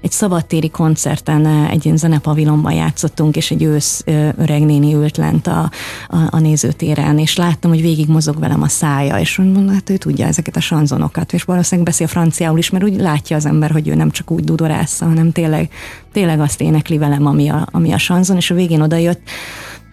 egy 0.00 0.10
szabadtéri 0.10 0.70
koncerten 0.70 1.46
egy 1.46 1.84
ilyen 1.84 1.96
zenepavilonban 1.96 2.72
játszottunk, 2.72 3.36
és 3.36 3.50
egy 3.50 3.62
ősz 3.62 4.04
öreg 4.36 4.64
néni 4.64 4.94
ült 4.94 5.16
lent 5.16 5.46
a, 5.46 5.70
a, 6.08 6.16
a 6.30 6.38
nézőtéren, 6.38 7.18
és 7.18 7.36
láttam, 7.36 7.70
hogy 7.70 7.80
végig 7.80 8.08
mozog 8.08 8.38
velem 8.38 8.62
a 8.62 8.68
szája, 8.68 9.18
és 9.18 9.36
mondom, 9.36 9.68
hát 9.68 9.90
ő 9.90 9.96
tudja 9.96 10.26
ezeket 10.26 10.56
a 10.56 10.60
sanzonokat, 10.60 11.32
és 11.32 11.42
valószínűleg 11.42 11.90
beszél 11.90 12.06
franciául 12.06 12.58
is, 12.58 12.70
mert 12.70 12.84
úgy 12.84 13.00
látja 13.00 13.36
az 13.36 13.46
ember, 13.46 13.70
hogy 13.70 13.88
ő 13.88 13.94
nem 13.94 14.10
csak 14.10 14.30
úgy 14.30 14.44
dudorásza, 14.44 15.04
hanem 15.04 15.32
tényleg, 15.32 15.70
tényleg 16.12 16.40
azt 16.40 16.60
énekli 16.60 16.98
velem, 16.98 17.26
ami 17.26 17.48
a, 17.48 17.66
ami 17.70 17.92
a 17.92 17.98
sanzon, 17.98 18.36
és 18.36 18.50
a 18.50 18.54
végén 18.54 18.80
odajött, 18.80 19.20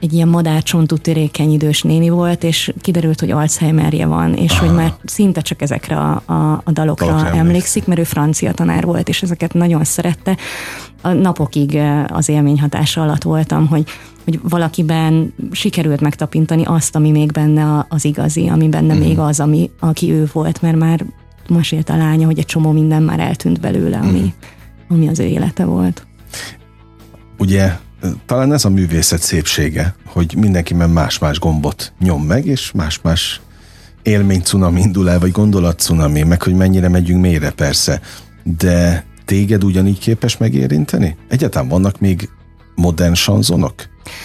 egy 0.04 0.14
ilyen 0.14 0.28
madárcsontú 0.28 0.98
törékeny 0.98 1.52
idős 1.52 1.82
néni 1.82 2.10
volt, 2.10 2.44
és 2.44 2.74
kiderült, 2.82 3.20
hogy 3.20 3.32
Alzheimerje 3.32 4.06
van, 4.06 4.34
és 4.34 4.52
Aha. 4.52 4.66
hogy 4.66 4.76
már 4.76 4.94
szinte 5.06 5.42
csak 5.42 5.62
ezekre 5.62 5.98
a, 5.98 6.22
a, 6.26 6.62
a 6.64 6.72
dalokra 6.72 7.08
Dalok 7.08 7.36
emlékszik, 7.36 7.86
mert 7.86 8.00
ő 8.00 8.04
francia 8.04 8.52
tanár 8.52 8.86
volt, 8.86 9.10
és 9.10 9.22
ezeket 9.22 9.54
nagyon 9.54 9.84
szerette. 9.84 10.38
A 11.02 11.10
napokig 11.10 11.80
az 12.08 12.30
élmény 12.30 12.60
hatása 12.60 13.02
alatt 13.02 13.24
voltam, 13.24 13.68
hogy 13.68 13.86
hogy 14.24 14.40
valakiben 14.44 15.34
sikerült 15.52 16.02
megtapintani 16.02 16.64
azt, 16.66 16.96
ami 16.96 17.12
még 17.12 17.32
benne 17.32 17.86
az 17.90 18.06
igazi, 18.06 18.48
ami 18.48 18.70
benne 18.70 18.94
mm. 18.94 19.00
még 19.00 19.20
az, 19.20 19.40
ami, 19.40 19.70
aki 19.80 20.12
ő 20.12 20.30
volt, 20.34 20.62
mert 20.62 20.76
már 20.78 21.06
mesélt 21.50 21.90
a 21.90 21.98
lánya, 21.98 22.26
hogy 22.26 22.40
egy 22.40 22.46
csomó 22.46 22.72
minden 22.72 23.04
már 23.04 23.20
eltűnt 23.20 23.60
belőle, 23.60 23.98
ami, 23.98 24.20
mm. 24.20 24.28
ami 24.90 25.08
az 25.08 25.20
ő 25.20 25.24
élete 25.24 25.66
volt. 25.66 26.06
Ugye 27.38 27.72
talán 28.26 28.54
ez 28.54 28.66
a 28.66 28.70
művészet 28.70 29.22
szépsége, 29.22 29.96
hogy 30.06 30.36
mindenkiben 30.38 30.90
más-más 30.90 31.40
gombot 31.40 31.94
nyom 32.00 32.24
meg, 32.24 32.46
és 32.46 32.72
más-más 32.72 33.42
élmény 34.04 34.42
cunami 34.42 34.82
indul 34.82 35.10
el, 35.10 35.20
vagy 35.20 35.32
gondolat 35.32 35.80
cunami, 35.80 36.24
meg 36.24 36.42
hogy 36.42 36.54
mennyire 36.54 36.90
megyünk 36.90 37.22
mélyre 37.22 37.52
persze, 37.52 38.02
de 38.44 39.06
téged 39.26 39.64
ugyanígy 39.64 40.00
képes 40.00 40.38
megérinteni? 40.38 41.16
Egyáltalán 41.30 41.68
vannak 41.68 42.00
még 42.00 42.30
modern 42.76 43.14
sanzonok? 43.14 43.74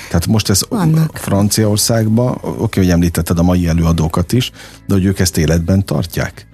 Tehát 0.09 0.27
most 0.27 0.51
ez 0.51 0.63
Vannak. 0.69 1.17
Franciaországban, 1.17 2.39
oké, 2.43 2.81
hogy 2.81 2.91
említetted 2.91 3.39
a 3.39 3.43
mai 3.43 3.69
előadókat 3.69 4.33
is, 4.33 4.51
de 4.87 4.95
hogy 4.95 5.05
ők 5.05 5.19
ezt 5.19 5.37
életben 5.37 5.85
tartják? 5.85 6.48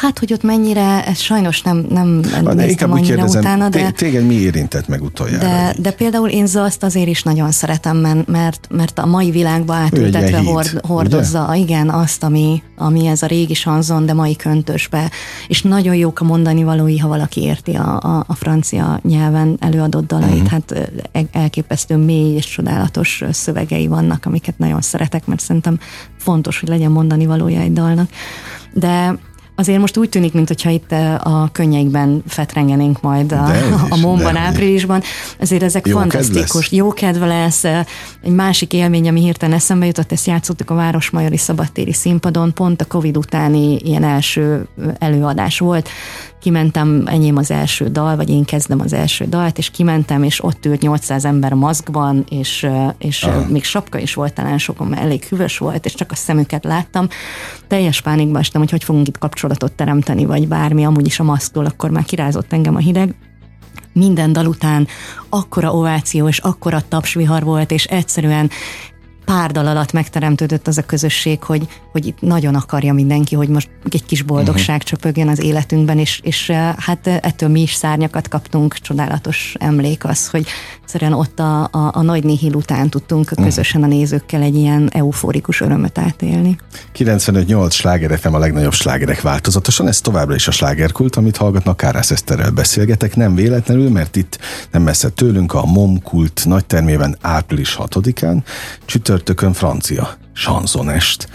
Hát, 0.00 0.18
hogy 0.18 0.32
ott 0.32 0.42
mennyire, 0.42 1.06
ez 1.06 1.18
sajnos 1.18 1.62
nem, 1.62 1.86
nem 1.90 2.08
néztem 2.08 2.68
inkább 2.68 2.90
annyira 2.90 3.14
kérdezem, 3.14 3.40
utána, 3.40 3.68
de... 3.68 3.90
Téged 3.90 4.26
mi 4.26 4.34
érintett 4.34 4.88
meg 4.88 5.02
utoljára? 5.02 5.46
De, 5.46 5.74
de 5.78 5.90
például 5.90 6.28
én 6.28 6.46
Zaszt 6.46 6.82
azért 6.82 7.08
is 7.08 7.22
nagyon 7.22 7.50
szeretem, 7.50 8.24
mert, 8.26 8.68
mert 8.70 8.98
a 8.98 9.06
mai 9.06 9.30
világba 9.30 9.74
átültetve 9.74 10.38
hord, 10.38 10.86
hordozza, 10.86 11.46
ugye? 11.48 11.56
igen, 11.56 11.88
azt, 11.88 12.22
ami, 12.22 12.62
ami 12.76 13.06
ez 13.06 13.22
a 13.22 13.26
régi 13.26 13.54
sanzon, 13.54 14.06
de 14.06 14.12
mai 14.12 14.36
köntösbe, 14.36 15.10
és 15.46 15.62
nagyon 15.62 15.94
jók 15.94 16.20
a 16.20 16.24
mondani 16.24 16.64
valói, 16.64 16.98
ha 16.98 17.08
valaki 17.08 17.42
érti 17.42 17.72
a, 17.72 18.00
a, 18.00 18.24
a 18.26 18.34
francia 18.34 19.00
nyelven 19.02 19.56
előadott 19.60 20.06
dalait, 20.06 20.42
uh-huh. 20.42 20.48
hát 20.50 20.90
elképesztő 21.32 21.96
mély 21.96 22.34
és 22.34 22.46
csodálatos 22.46 23.22
szövegei 23.30 23.86
vannak, 23.86 24.24
amiket 24.26 24.58
nagyon 24.58 24.80
szeretek, 24.80 25.26
mert 25.26 25.40
szerintem 25.40 25.78
fontos, 26.16 26.60
hogy 26.60 26.68
legyen 26.68 26.90
mondani 26.90 27.26
valója 27.26 27.60
egy 27.60 27.72
dalnak. 27.72 28.10
De 28.72 29.18
Azért 29.58 29.80
most 29.80 29.96
úgy 29.96 30.08
tűnik, 30.08 30.32
mintha 30.32 30.70
itt 30.70 30.92
eh, 30.92 31.26
a 31.26 31.48
könnyeikben 31.52 32.22
fetrengenénk 32.26 33.00
majd 33.00 33.32
a, 33.32 33.50
a 33.94 33.96
Momban 33.96 34.36
áprilisban. 34.36 35.02
Azért 35.40 35.62
ezek 35.62 35.86
jó 35.86 35.98
fantasztikus. 35.98 36.68
Kedv 36.68 36.74
jó 36.74 36.92
kedve 36.92 37.26
lesz. 37.26 37.64
Eh, 37.64 37.84
egy 38.22 38.32
másik 38.32 38.72
élmény, 38.72 39.08
ami 39.08 39.20
hirtelen 39.20 39.56
eszembe 39.56 39.86
jutott, 39.86 40.12
ezt 40.12 40.26
játszottuk 40.26 40.70
a 40.70 40.74
Városmajori 40.74 41.36
Szabadtéri 41.36 41.92
színpadon, 41.92 42.54
pont 42.54 42.80
a 42.80 42.84
Covid 42.84 43.16
utáni 43.16 43.76
ilyen 43.76 44.04
első 44.04 44.66
eh, 44.82 44.92
előadás 44.98 45.58
volt 45.58 45.88
kimentem, 46.40 47.02
enyém 47.06 47.36
az 47.36 47.50
első 47.50 47.88
dal, 47.88 48.16
vagy 48.16 48.30
én 48.30 48.44
kezdem 48.44 48.80
az 48.80 48.92
első 48.92 49.24
dalt, 49.24 49.58
és 49.58 49.70
kimentem, 49.70 50.22
és 50.22 50.44
ott 50.44 50.66
ült 50.66 50.80
800 50.80 51.24
ember 51.24 51.52
maszkban, 51.52 52.24
és, 52.28 52.68
és 52.98 53.22
Aha. 53.22 53.44
még 53.48 53.64
sapka 53.64 53.98
is 53.98 54.14
volt 54.14 54.32
talán 54.32 54.58
sokan, 54.58 54.86
mert 54.86 55.02
elég 55.02 55.24
hűvös 55.24 55.58
volt, 55.58 55.84
és 55.84 55.94
csak 55.94 56.10
a 56.10 56.14
szemüket 56.14 56.64
láttam. 56.64 57.08
Teljes 57.66 58.00
pánikba 58.00 58.38
estem, 58.38 58.60
hogy 58.60 58.70
hogy 58.70 58.84
fogunk 58.84 59.08
itt 59.08 59.18
kapcsolatot 59.18 59.72
teremteni, 59.72 60.24
vagy 60.24 60.48
bármi, 60.48 60.84
amúgy 60.84 61.06
is 61.06 61.20
a 61.20 61.24
maszktól, 61.24 61.64
akkor 61.64 61.90
már 61.90 62.04
kirázott 62.04 62.52
engem 62.52 62.74
a 62.74 62.78
hideg 62.78 63.14
minden 63.92 64.32
dal 64.32 64.46
után 64.46 64.86
akkora 65.28 65.74
ováció 65.74 66.28
és 66.28 66.38
akkora 66.38 66.80
tapsvihar 66.88 67.42
volt, 67.42 67.70
és 67.70 67.84
egyszerűen 67.84 68.50
pár 69.24 69.50
dal 69.50 69.66
alatt 69.66 69.92
megteremtődött 69.92 70.66
az 70.66 70.78
a 70.78 70.86
közösség, 70.86 71.42
hogy, 71.42 71.68
hogy 71.98 72.06
itt 72.06 72.20
nagyon 72.20 72.54
akarja 72.54 72.92
mindenki, 72.92 73.34
hogy 73.34 73.48
most 73.48 73.68
egy 73.90 74.04
kis 74.04 74.22
boldogság 74.22 74.76
uh-huh. 74.76 74.88
csöpögjön 74.88 75.28
az 75.28 75.42
életünkben, 75.42 75.98
és, 75.98 76.20
és 76.22 76.48
eh, 76.48 76.74
hát 76.76 77.06
ettől 77.06 77.48
mi 77.48 77.60
is 77.60 77.72
szárnyakat 77.72 78.28
kaptunk, 78.28 78.74
csodálatos 78.74 79.54
emlék 79.58 80.04
az, 80.04 80.28
hogy 80.28 80.46
egyszerűen 80.82 81.12
ott 81.12 81.38
a, 81.38 81.62
a, 81.62 81.90
a 81.92 82.02
nagy 82.02 82.24
nihil 82.24 82.54
után 82.54 82.88
tudtunk 82.88 83.24
uh-huh. 83.30 83.44
közösen 83.44 83.82
a 83.82 83.86
nézőkkel 83.86 84.42
egy 84.42 84.54
ilyen 84.54 84.90
euforikus 84.92 85.60
örömöt 85.60 85.98
átélni. 85.98 86.58
95-8 86.96 87.70
sláger 87.70 88.18
FM 88.18 88.34
a 88.34 88.38
legnagyobb 88.38 88.72
slágerek 88.72 89.20
változatosan, 89.20 89.88
ez 89.88 90.00
továbbra 90.00 90.34
is 90.34 90.48
a 90.48 90.50
slágerkult, 90.50 91.16
amit 91.16 91.36
hallgatnak 91.36 91.76
Kárász 91.76 92.10
Eszterrel 92.10 92.50
beszélgetek, 92.50 93.16
nem 93.16 93.34
véletlenül, 93.34 93.90
mert 93.90 94.16
itt 94.16 94.38
nem 94.70 94.82
messze 94.82 95.08
tőlünk 95.08 95.54
a 95.54 95.64
MOM 95.64 96.02
kult 96.02 96.42
nagytermében 96.44 97.16
április 97.20 97.76
6-án, 97.80 98.42
csütörtökön 98.84 99.52
francia 99.52 100.16
sanzonest. 100.32 101.28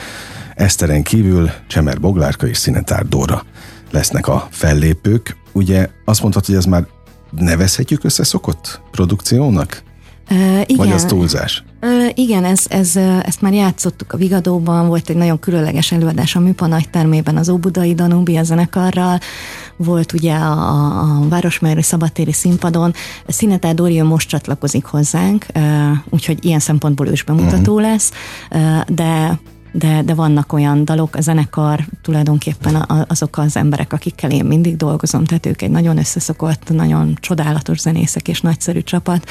Eszteren 0.55 1.03
kívül 1.03 1.49
Csemer 1.67 1.99
Boglárka 1.99 2.47
és 2.47 2.57
Szinetár 2.57 3.05
Dóra 3.07 3.43
lesznek 3.91 4.27
a 4.27 4.47
fellépők. 4.51 5.37
Ugye 5.51 5.89
azt 6.05 6.21
mondhatod, 6.21 6.49
hogy 6.49 6.57
ez 6.57 6.65
már 6.65 6.85
nevezhetjük 7.31 8.03
összeszokott 8.03 8.81
produkciónak? 8.91 9.83
Uh, 10.31 10.61
igen. 10.61 10.77
Vagy 10.77 10.91
az 10.91 11.05
túlzás? 11.05 11.63
Uh, 11.81 12.09
igen, 12.13 12.45
ez, 12.45 12.65
ez, 12.69 12.95
ezt 13.23 13.41
már 13.41 13.53
játszottuk 13.53 14.13
a 14.13 14.17
Vigadóban, 14.17 14.87
volt 14.87 15.09
egy 15.09 15.15
nagyon 15.15 15.39
különleges 15.39 15.91
előadás 15.91 16.35
a 16.35 16.39
Műpa 16.39 16.81
termében 16.91 17.37
az 17.37 17.49
Óbudai 17.49 17.93
Danubia 17.93 18.43
zenekarral, 18.43 19.19
volt 19.75 20.13
ugye 20.13 20.33
a, 20.33 20.51
a 21.01 21.27
Városmajori 21.27 21.81
Szabadtéri 21.81 22.33
színpadon. 22.33 22.93
Szinetár 23.27 23.75
Dória 23.75 24.03
most 24.03 24.29
csatlakozik 24.29 24.85
hozzánk, 24.85 25.45
uh, 25.55 25.63
úgyhogy 26.09 26.45
ilyen 26.45 26.59
szempontból 26.59 27.07
ős 27.07 27.23
bemutató 27.23 27.73
uh-huh. 27.73 27.89
lesz, 27.89 28.11
uh, 28.51 28.81
de 28.87 29.39
de, 29.73 30.01
de 30.01 30.13
vannak 30.13 30.53
olyan 30.53 30.85
dalok, 30.85 31.15
a 31.15 31.21
zenekar 31.21 31.85
tulajdonképpen 32.01 32.85
azok 33.07 33.37
az 33.37 33.55
emberek, 33.55 33.93
akikkel 33.93 34.31
én 34.31 34.45
mindig 34.45 34.75
dolgozom, 34.75 35.25
tehát 35.25 35.45
ők 35.45 35.61
egy 35.61 35.69
nagyon 35.69 35.97
összeszokott, 35.97 36.69
nagyon 36.69 37.17
csodálatos 37.19 37.79
zenészek 37.79 38.27
és 38.27 38.41
nagyszerű 38.41 38.81
csapat. 38.81 39.29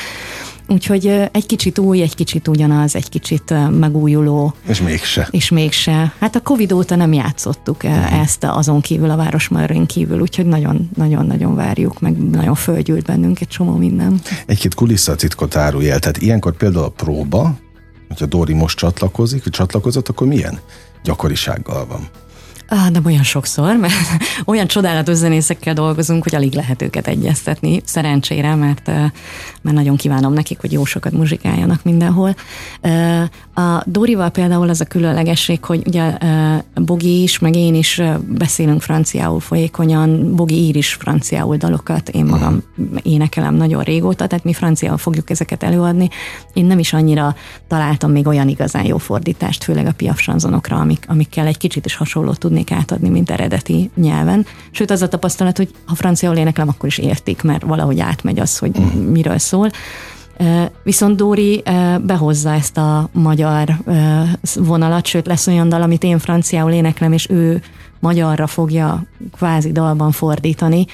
Úgyhogy 0.69 1.07
egy 1.33 1.47
kicsit 1.47 1.79
új, 1.79 2.03
egy 2.03 2.15
kicsit 2.15 2.49
ugyanaz, 2.49 2.97
egy 2.97 3.09
kicsit 3.09 3.55
megújuló. 3.79 4.55
És 4.67 4.81
mégse. 4.81 5.29
És 5.31 5.51
mégse. 5.51 6.15
Hát 6.19 6.37
a 6.37 6.41
Covid 6.41 6.73
óta 6.73 6.97
nem 6.97 7.13
játszottuk 7.13 7.83
uh-huh. 7.85 8.21
ezt 8.21 8.45
azon 8.45 8.81
kívül, 8.81 9.11
a 9.11 9.17
Városmajorén 9.17 9.87
kívül, 9.87 10.21
úgyhogy 10.21 10.47
nagyon-nagyon 10.95 11.55
várjuk, 11.55 12.01
meg 12.01 12.31
nagyon 12.31 12.55
fölgyűlt 12.55 13.05
bennünk 13.05 13.41
egy 13.41 13.49
csomó 13.49 13.77
minden. 13.77 14.21
Egy-két 14.47 14.75
kulisszatitkot 14.75 15.57
árulj 15.57 15.91
el, 15.91 15.99
tehát 15.99 16.19
ilyenkor 16.19 16.57
például 16.57 16.85
a 16.85 16.89
próba, 16.89 17.55
hogyha 18.13 18.37
Dori 18.37 18.53
most 18.53 18.79
csatlakozik, 18.79 19.43
vagy 19.43 19.53
csatlakozott, 19.53 20.09
akkor 20.09 20.27
milyen 20.27 20.61
gyakorisággal 21.03 21.87
van? 21.87 22.09
Ah, 22.69 22.89
de 22.89 23.01
olyan 23.05 23.23
sokszor, 23.23 23.77
mert 23.77 23.93
olyan 24.45 24.67
csodálatos 24.67 25.17
zenészekkel 25.17 25.75
dolgozunk, 25.75 26.23
hogy 26.23 26.35
alig 26.35 26.53
lehet 26.53 26.83
őket 26.83 27.07
egyeztetni, 27.07 27.81
szerencsére, 27.85 28.55
mert, 28.55 28.87
mert 29.63 29.77
nagyon 29.77 29.97
kívánom 29.97 30.33
nekik, 30.33 30.61
hogy 30.61 30.73
jó 30.73 30.85
sokat 30.85 31.13
muzsikáljanak 31.13 31.85
mindenhol. 31.85 32.35
A 33.55 33.83
Dorival 33.85 34.31
például 34.31 34.69
az 34.69 34.81
a 34.81 34.85
különlegesség, 34.85 35.65
hogy 35.65 35.83
ugye 35.87 36.17
Bogi 36.75 37.23
is, 37.23 37.39
meg 37.39 37.57
én 37.57 37.75
is 37.75 38.03
beszélünk 38.29 38.83
franciául 38.83 39.41
folyékonyan, 39.41 40.35
Bogi 40.35 40.55
ír 40.55 40.77
is 40.77 40.93
franciául 40.93 41.57
dalokat, 41.57 42.09
én 42.09 42.25
magam 42.25 42.63
énekelem 43.03 43.55
nagyon 43.55 43.83
régóta, 43.83 44.27
tehát 44.27 44.45
mi 44.45 44.53
franciául 44.53 44.99
fogjuk 44.99 45.31
ezeket 45.31 45.63
előadni. 45.63 46.09
Én 46.53 46.65
nem 46.65 46.79
is 46.79 46.93
annyira 46.93 47.35
találtam 47.69 48.11
még 48.11 48.27
olyan 48.27 48.49
igazán 48.49 48.85
jó 48.85 48.99
fordítást, 48.99 49.65
főleg 49.65 49.87
a 49.87 49.93
piafsanzonokra, 49.93 50.77
amik, 50.77 51.05
amikkel 51.09 51.47
egy 51.47 51.59
kicsit 51.59 51.85
is 51.85 51.95
hasonló 51.95 52.33
tudnék 52.53 52.73
átadni, 52.73 53.09
mint 53.09 53.31
eredeti 53.31 53.91
nyelven. 53.97 54.47
Sőt, 54.71 54.91
az 54.91 55.03
a 55.03 55.09
tapasztalat, 55.09 55.57
hogy 55.57 55.69
ha 55.87 55.95
franciául 55.95 56.37
éneklem, 56.37 56.69
akkor 56.69 56.89
is 56.89 56.99
értik, 56.99 57.43
mert 57.43 57.63
valahogy 57.63 58.01
átmegy 58.01 58.39
az, 58.39 58.59
hogy 58.59 58.71
miről 59.11 59.39
szól. 59.39 59.71
Viszont 60.83 61.17
Dóri 61.17 61.63
behozza 62.03 62.53
ezt 62.53 62.77
a 62.77 63.09
magyar 63.13 63.77
vonalat, 64.57 65.07
sőt 65.07 65.27
lesz 65.27 65.47
olyan 65.47 65.69
dal, 65.69 65.83
amit 65.83 66.03
én 66.03 66.19
franciául 66.19 66.73
éneklem, 66.73 67.13
és 67.13 67.31
ő 67.31 67.63
magyarra 68.01 68.47
fogja 68.47 69.05
kvázi 69.37 69.73
dalban 69.73 70.11
fordítani, 70.11 70.87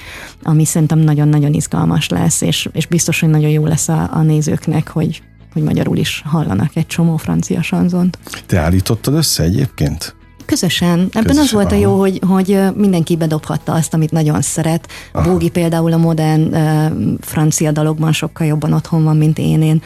ami 0.43 0.65
szerintem 0.65 0.99
nagyon-nagyon 0.99 1.53
izgalmas 1.53 2.09
lesz, 2.09 2.41
és, 2.41 2.69
és 2.71 2.85
biztos, 2.85 3.19
hogy 3.19 3.29
nagyon 3.29 3.49
jó 3.49 3.65
lesz 3.65 3.87
a, 3.87 4.09
a 4.13 4.21
nézőknek, 4.21 4.89
hogy, 4.89 5.21
hogy 5.53 5.63
magyarul 5.63 5.97
is 5.97 6.21
hallanak 6.25 6.75
egy 6.75 6.87
csomó 6.87 7.17
francia 7.17 7.61
sanzont. 7.61 8.17
Te 8.45 8.59
állítottad 8.59 9.13
össze 9.13 9.43
egyébként? 9.43 10.17
Közösen. 10.49 10.99
Ebben 10.99 11.23
Közösen, 11.23 11.43
az 11.43 11.51
volt 11.51 11.71
a 11.71 11.75
jó, 11.75 11.99
hogy, 11.99 12.21
hogy 12.27 12.59
mindenki 12.75 13.15
bedobhatta 13.15 13.73
azt, 13.73 13.93
amit 13.93 14.11
nagyon 14.11 14.41
szeret. 14.41 14.87
Aha. 15.11 15.31
Bógi 15.31 15.49
például 15.49 15.93
a 15.93 15.97
modern 15.97 16.41
uh, 16.41 17.17
francia 17.21 17.71
dalokban 17.71 18.11
sokkal 18.11 18.47
jobban 18.47 18.73
otthon 18.73 19.03
van, 19.03 19.17
mint 19.17 19.37
én. 19.37 19.61
Én, 19.61 19.81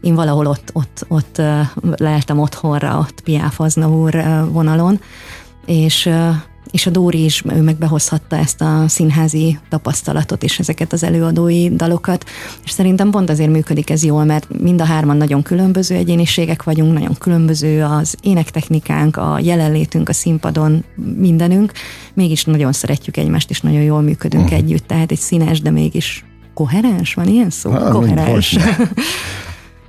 én 0.00 0.14
valahol 0.14 0.46
ott, 0.46 0.70
ott, 0.72 1.04
ott 1.08 1.38
uh, 1.38 1.60
leltem 1.96 2.38
otthonra, 2.38 2.98
ott 2.98 3.20
Piáf 3.20 3.60
Aznaúr 3.60 4.14
uh, 4.14 4.48
vonalon, 4.50 5.00
és 5.66 6.06
uh, 6.06 6.34
és 6.72 6.86
a 6.86 6.90
Dóri 6.90 7.24
is, 7.24 7.42
ő 7.54 7.62
meg 7.62 7.76
behozhatta 7.76 8.36
ezt 8.36 8.60
a 8.60 8.84
színházi 8.88 9.58
tapasztalatot 9.68 10.42
és 10.42 10.58
ezeket 10.58 10.92
az 10.92 11.02
előadói 11.02 11.68
dalokat, 11.76 12.24
és 12.64 12.70
szerintem 12.70 13.10
pont 13.10 13.30
azért 13.30 13.50
működik 13.50 13.90
ez 13.90 14.04
jól, 14.04 14.24
mert 14.24 14.60
mind 14.60 14.80
a 14.80 14.84
hárman 14.84 15.16
nagyon 15.16 15.42
különböző 15.42 15.94
egyéniségek 15.94 16.62
vagyunk, 16.62 16.92
nagyon 16.92 17.14
különböző 17.18 17.82
az 17.82 18.16
énektechnikánk, 18.22 19.16
a 19.16 19.38
jelenlétünk 19.42 20.08
a 20.08 20.12
színpadon, 20.12 20.84
mindenünk, 21.16 21.72
mégis 22.14 22.44
nagyon 22.44 22.72
szeretjük 22.72 23.16
egymást, 23.16 23.50
és 23.50 23.60
nagyon 23.60 23.82
jól 23.82 24.00
működünk 24.00 24.44
uh-huh. 24.44 24.58
együtt, 24.58 24.86
tehát 24.86 25.10
egy 25.10 25.18
színes, 25.18 25.60
de 25.60 25.70
mégis 25.70 26.24
koherens, 26.54 27.14
van 27.14 27.26
ilyen 27.26 27.50
szó? 27.50 27.70
Ha, 27.70 27.90
koherens. 27.90 28.56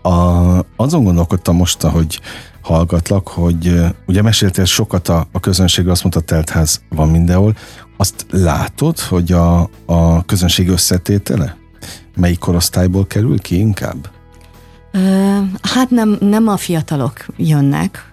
A, 0.03 0.65
azon 0.75 1.03
gondolkodtam 1.03 1.55
most, 1.55 1.81
hogy 1.81 2.19
hallgatlak, 2.61 3.27
hogy 3.27 3.81
ugye 4.07 4.21
meséltél 4.21 4.65
sokat 4.65 5.09
a, 5.09 5.27
a 5.31 5.39
közönség, 5.39 5.87
azt 5.87 6.01
mondta, 6.01 6.21
teltház 6.21 6.81
van 6.89 7.09
mindenhol. 7.09 7.55
Azt 7.97 8.25
látod, 8.29 8.99
hogy 8.99 9.31
a, 9.31 9.69
a 9.85 10.25
közönség 10.25 10.69
összetétele? 10.69 11.55
Melyik 12.15 12.39
korosztályból 12.39 13.07
kerül 13.07 13.39
ki 13.39 13.57
inkább? 13.57 14.09
Hát 15.61 15.89
nem, 15.89 16.17
nem 16.19 16.47
a 16.47 16.57
fiatalok 16.57 17.25
jönnek. 17.37 18.11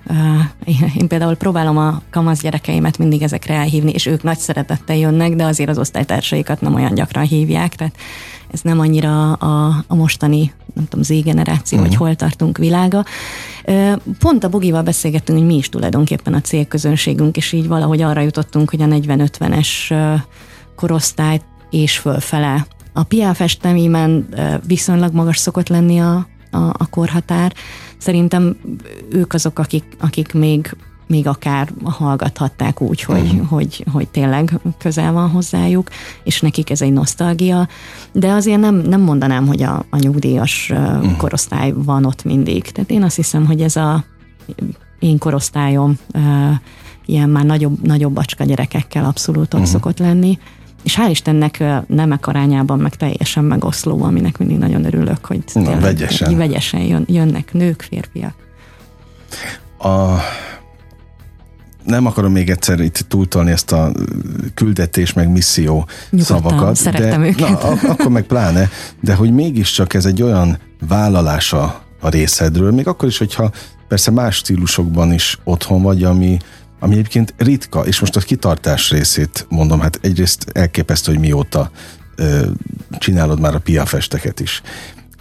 Én 0.97 1.09
például 1.09 1.35
próbálom 1.35 1.77
a 1.77 2.03
kamasz 2.11 2.41
gyerekeimet 2.41 2.99
mindig 2.99 3.23
ezekre 3.23 3.55
elhívni, 3.55 3.91
és 3.91 4.07
ők 4.07 4.23
nagy 4.23 4.39
szeretettel 4.39 4.97
jönnek, 4.97 5.35
de 5.35 5.45
azért 5.45 5.71
az 5.71 5.79
osztálytársaikat 5.79 6.61
nem 6.61 6.75
olyan 6.75 6.95
gyakran 6.95 7.25
hívják, 7.25 7.75
tehát 7.75 7.95
ez 8.53 8.61
nem 8.61 8.81
annyira 8.81 9.33
a, 9.33 9.85
a 9.87 9.95
mostani, 9.95 10.53
nem 10.75 10.89
tudom, 10.89 11.05
Z-generáció, 11.05 11.79
uh-huh. 11.79 11.93
vagy 11.93 12.07
hol 12.07 12.15
tartunk 12.15 12.59
világa. 12.59 13.05
Pont 14.19 14.45
a 14.45 14.49
Bogival 14.49 14.83
beszélgettünk, 14.83 15.39
hogy 15.39 15.47
mi 15.47 15.57
is 15.57 15.69
tulajdonképpen 15.69 16.35
a 16.35 16.41
célközönségünk, 16.41 17.37
és 17.37 17.53
így 17.53 17.69
valahogy 17.69 18.03
arra 18.03 18.21
jutottunk, 18.21 18.71
hogy 18.71 18.83
a 18.83 18.87
40-50-es 18.87 19.69
korosztály 20.77 21.41
és 21.71 21.99
fölfele. 21.99 22.67
A 22.93 23.03
piáfestemében 23.03 24.29
viszonylag 24.67 25.15
magas 25.15 25.39
szokott 25.39 25.69
lenni 25.69 25.99
a, 25.99 26.27
a, 26.51 26.57
a 26.57 26.87
korhatár. 26.91 27.55
Szerintem 27.99 28.57
ők 29.11 29.33
azok, 29.33 29.59
akik, 29.59 29.85
akik 30.01 30.33
még 30.33 30.77
még 31.11 31.27
akár 31.27 31.73
hallgathatták 31.85 32.81
úgy, 32.81 33.03
hogy, 33.03 33.21
uh-huh. 33.21 33.49
hogy, 33.49 33.85
hogy 33.93 34.09
tényleg 34.09 34.61
közel 34.79 35.13
van 35.13 35.31
hozzájuk, 35.31 35.89
és 36.25 36.41
nekik 36.41 36.71
ez 36.71 36.83
egy 36.83 36.93
nosztalgia, 36.93 37.69
de 38.13 38.33
azért 38.33 38.61
nem, 38.61 38.75
nem 38.75 39.01
mondanám, 39.01 39.47
hogy 39.47 39.63
a, 39.63 39.85
a 39.91 39.97
nyugdíjas 39.97 40.71
uh-huh. 40.73 41.17
korosztály 41.17 41.73
van 41.77 42.05
ott 42.05 42.25
mindig. 42.25 42.71
Tehát 42.71 42.91
én 42.91 43.03
azt 43.03 43.17
hiszem, 43.17 43.47
hogy 43.47 43.61
ez 43.61 43.77
a 43.77 44.05
én 44.99 45.19
korosztályom 45.19 45.99
uh, 46.15 46.23
ilyen 47.07 47.29
már 47.29 47.45
nagyobb, 47.45 47.87
nagyobb 47.87 48.13
bacska 48.13 48.45
gyerekekkel 48.45 49.05
abszolút 49.05 49.55
ott 49.55 49.61
uh-huh. 49.61 49.69
szokott 49.69 49.99
lenni, 49.99 50.39
és 50.83 50.99
hál' 51.01 51.11
Istennek 51.11 51.65
nemek 51.87 52.27
arányában 52.27 52.79
meg 52.79 52.97
teljesen 52.97 53.45
megoszló, 53.45 54.03
aminek 54.03 54.39
mindig 54.39 54.59
nagyon 54.59 54.85
örülök, 54.85 55.25
hogy 55.25 55.43
Na, 55.53 55.79
vegyesen. 55.79 56.37
vegyesen 56.37 56.81
jön, 56.81 57.05
jönnek 57.09 57.53
nők, 57.53 57.83
férfiak. 57.83 58.35
A 59.79 60.17
nem 61.91 62.07
akarom 62.07 62.33
még 62.33 62.51
egyszer 62.51 62.81
itt 62.81 63.05
túltolni 63.09 63.51
ezt 63.51 63.73
a 63.73 63.93
küldetés 64.55 65.13
meg 65.13 65.31
misszió 65.31 65.89
Nyugodtan, 66.11 66.75
szavakat. 66.75 66.91
De, 66.91 67.19
őket. 67.19 67.63
Na, 67.63 67.91
akkor 67.91 68.09
meg 68.09 68.23
pláne, 68.23 68.69
de 69.01 69.15
hogy 69.15 69.33
mégiscsak 69.33 69.95
ez 69.95 70.05
egy 70.05 70.23
olyan 70.23 70.59
vállalása 70.89 71.83
a 72.01 72.09
részedről, 72.09 72.73
még 72.73 72.87
akkor 72.87 73.09
is, 73.09 73.19
hogyha 73.19 73.51
persze 73.89 74.11
más 74.11 74.37
stílusokban 74.37 75.13
is 75.13 75.39
otthon 75.45 75.83
vagy, 75.83 76.05
ami, 76.05 76.39
ami 76.81 76.93
egyébként 76.93 77.35
ritka, 77.37 77.87
és 77.87 78.01
most 78.01 78.17
a 78.17 78.21
kitartás 78.21 78.91
részét 78.91 79.47
mondom, 79.49 79.81
hát 79.81 79.99
egyrészt 80.03 80.47
elképesztő, 80.53 81.13
hogy 81.13 81.21
mióta 81.21 81.71
ö, 82.17 82.47
csinálod 82.99 83.41
már 83.41 83.55
a 83.55 83.59
piafesteket 83.59 84.41
is. 84.41 84.63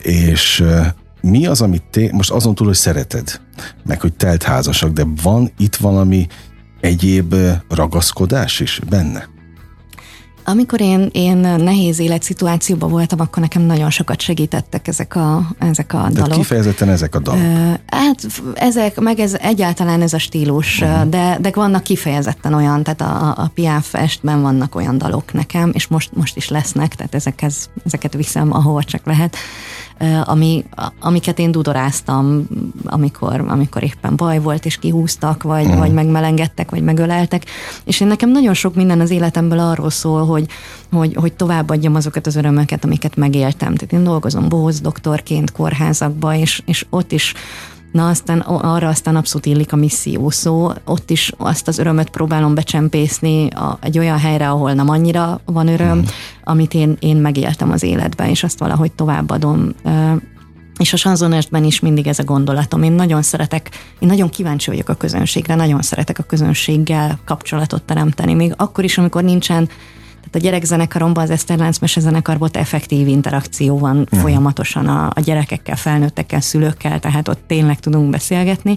És 0.01 0.59
ö, 0.59 0.81
mi 1.21 1.45
az, 1.47 1.61
amit 1.61 1.83
te, 1.91 2.09
most 2.11 2.31
azon 2.31 2.55
túl, 2.55 2.67
hogy 2.67 2.75
szereted, 2.75 3.39
meg 3.85 4.01
hogy 4.01 4.13
telt 4.13 4.43
házasak, 4.43 4.91
de 4.91 5.05
van 5.21 5.51
itt 5.57 5.75
valami 5.75 6.27
egyéb 6.81 7.35
ragaszkodás 7.69 8.59
is 8.59 8.79
benne? 8.89 9.27
Amikor 10.49 10.81
én, 10.81 11.09
én 11.11 11.37
nehéz 11.37 11.99
életszituációban 11.99 12.89
voltam, 12.89 13.19
akkor 13.19 13.41
nekem 13.41 13.61
nagyon 13.61 13.89
sokat 13.89 14.21
segítettek 14.21 14.87
ezek 14.87 15.15
a, 15.15 15.47
ezek 15.59 15.93
a 15.93 15.97
Tehát 15.97 16.13
dalok. 16.13 16.37
kifejezetten 16.37 16.89
ezek 16.89 17.15
a 17.15 17.19
dalok? 17.19 17.41
Hát 17.85 18.25
ezek, 18.53 18.99
meg 18.99 19.19
ez 19.19 19.33
egyáltalán 19.33 20.01
ez 20.01 20.13
a 20.13 20.19
stílus, 20.19 20.81
uh-huh. 20.81 21.09
de, 21.09 21.37
de 21.41 21.51
vannak 21.53 21.83
kifejezetten 21.83 22.53
olyan, 22.53 22.83
tehát 22.83 23.01
a, 23.01 23.27
a 23.43 23.51
Piaf 23.53 23.89
Festben 23.89 24.41
vannak 24.41 24.75
olyan 24.75 24.97
dalok 24.97 25.33
nekem, 25.33 25.71
és 25.73 25.87
most, 25.87 26.09
most 26.15 26.35
is 26.35 26.49
lesznek, 26.49 26.95
tehát 26.95 27.15
ezekhez, 27.15 27.69
ezeket 27.85 28.13
viszem, 28.13 28.53
ahova 28.53 28.83
csak 28.83 29.05
lehet 29.05 29.35
ami, 30.23 30.65
amiket 30.99 31.39
én 31.39 31.51
dudoráztam, 31.51 32.47
amikor, 32.85 33.45
amikor 33.47 33.83
éppen 33.83 34.15
baj 34.15 34.39
volt, 34.39 34.65
és 34.65 34.77
kihúztak, 34.77 35.43
vagy, 35.43 35.65
uh-huh. 35.65 35.79
vagy 35.79 35.93
megmelengedtek, 35.93 36.69
vagy 36.69 36.83
megöleltek. 36.83 37.45
És 37.83 37.99
én 37.99 38.07
nekem 38.07 38.29
nagyon 38.29 38.53
sok 38.53 38.75
minden 38.75 38.99
az 38.99 39.09
életemből 39.09 39.59
arról 39.59 39.89
szól, 39.89 40.25
hogy, 40.25 40.45
hogy, 40.91 41.15
hogy 41.15 41.33
továbbadjam 41.33 41.95
azokat 41.95 42.27
az 42.27 42.35
örömöket, 42.35 42.83
amiket 42.83 43.15
megéltem. 43.15 43.75
Tehát 43.75 43.93
én 43.93 44.03
dolgozom 44.03 44.49
bohóc 44.49 44.79
doktorként 44.79 45.51
kórházakba, 45.51 46.35
és, 46.35 46.61
és 46.65 46.85
ott 46.89 47.11
is 47.11 47.33
Na 47.91 48.07
aztán 48.07 48.39
arra 48.39 48.87
aztán 48.87 49.15
abszolút 49.15 49.45
illik 49.45 49.73
a 49.73 49.75
misszió 49.75 50.29
szó, 50.29 50.71
ott 50.85 51.09
is 51.09 51.31
azt 51.37 51.67
az 51.67 51.77
örömöt 51.77 52.09
próbálom 52.09 52.53
becsempészni 52.53 53.47
a, 53.47 53.77
egy 53.81 53.99
olyan 53.99 54.17
helyre, 54.17 54.49
ahol 54.49 54.73
nem 54.73 54.89
annyira 54.89 55.39
van 55.45 55.67
öröm, 55.67 55.97
mm. 55.97 56.03
amit 56.43 56.73
én, 56.73 56.97
én 56.99 57.17
megéltem 57.17 57.71
az 57.71 57.83
életben, 57.83 58.27
és 58.27 58.43
azt 58.43 58.59
valahogy 58.59 58.91
továbbadom. 58.91 59.73
És 60.77 60.93
a 60.93 60.97
sanzonestben 60.97 61.63
is 61.63 61.79
mindig 61.79 62.07
ez 62.07 62.19
a 62.19 62.23
gondolatom. 62.23 62.83
Én 62.83 62.91
nagyon 62.91 63.21
szeretek, 63.21 63.69
én 63.99 64.07
nagyon 64.07 64.29
kíváncsi 64.29 64.69
vagyok 64.69 64.89
a 64.89 64.93
közönségre, 64.93 65.55
nagyon 65.55 65.81
szeretek 65.81 66.19
a 66.19 66.23
közönséggel 66.23 67.19
kapcsolatot 67.25 67.83
teremteni. 67.83 68.33
Még 68.33 68.53
akkor 68.57 68.83
is, 68.83 68.97
amikor 68.97 69.23
nincsen 69.23 69.69
tehát 70.19 70.35
a 70.35 70.39
gyerekzenekaromban, 70.39 71.23
az 71.23 71.29
Eszter 71.29 71.57
Mese 71.57 72.21
volt 72.37 72.57
effektív 72.57 73.07
interakció 73.07 73.77
van 73.77 73.97
uh-huh. 73.97 74.19
folyamatosan 74.19 74.87
a, 74.87 75.11
a 75.15 75.19
gyerekekkel, 75.19 75.75
felnőttekkel, 75.75 76.41
szülőkkel, 76.41 76.99
tehát 76.99 77.27
ott 77.27 77.39
tényleg 77.47 77.79
tudunk 77.79 78.09
beszélgetni. 78.09 78.75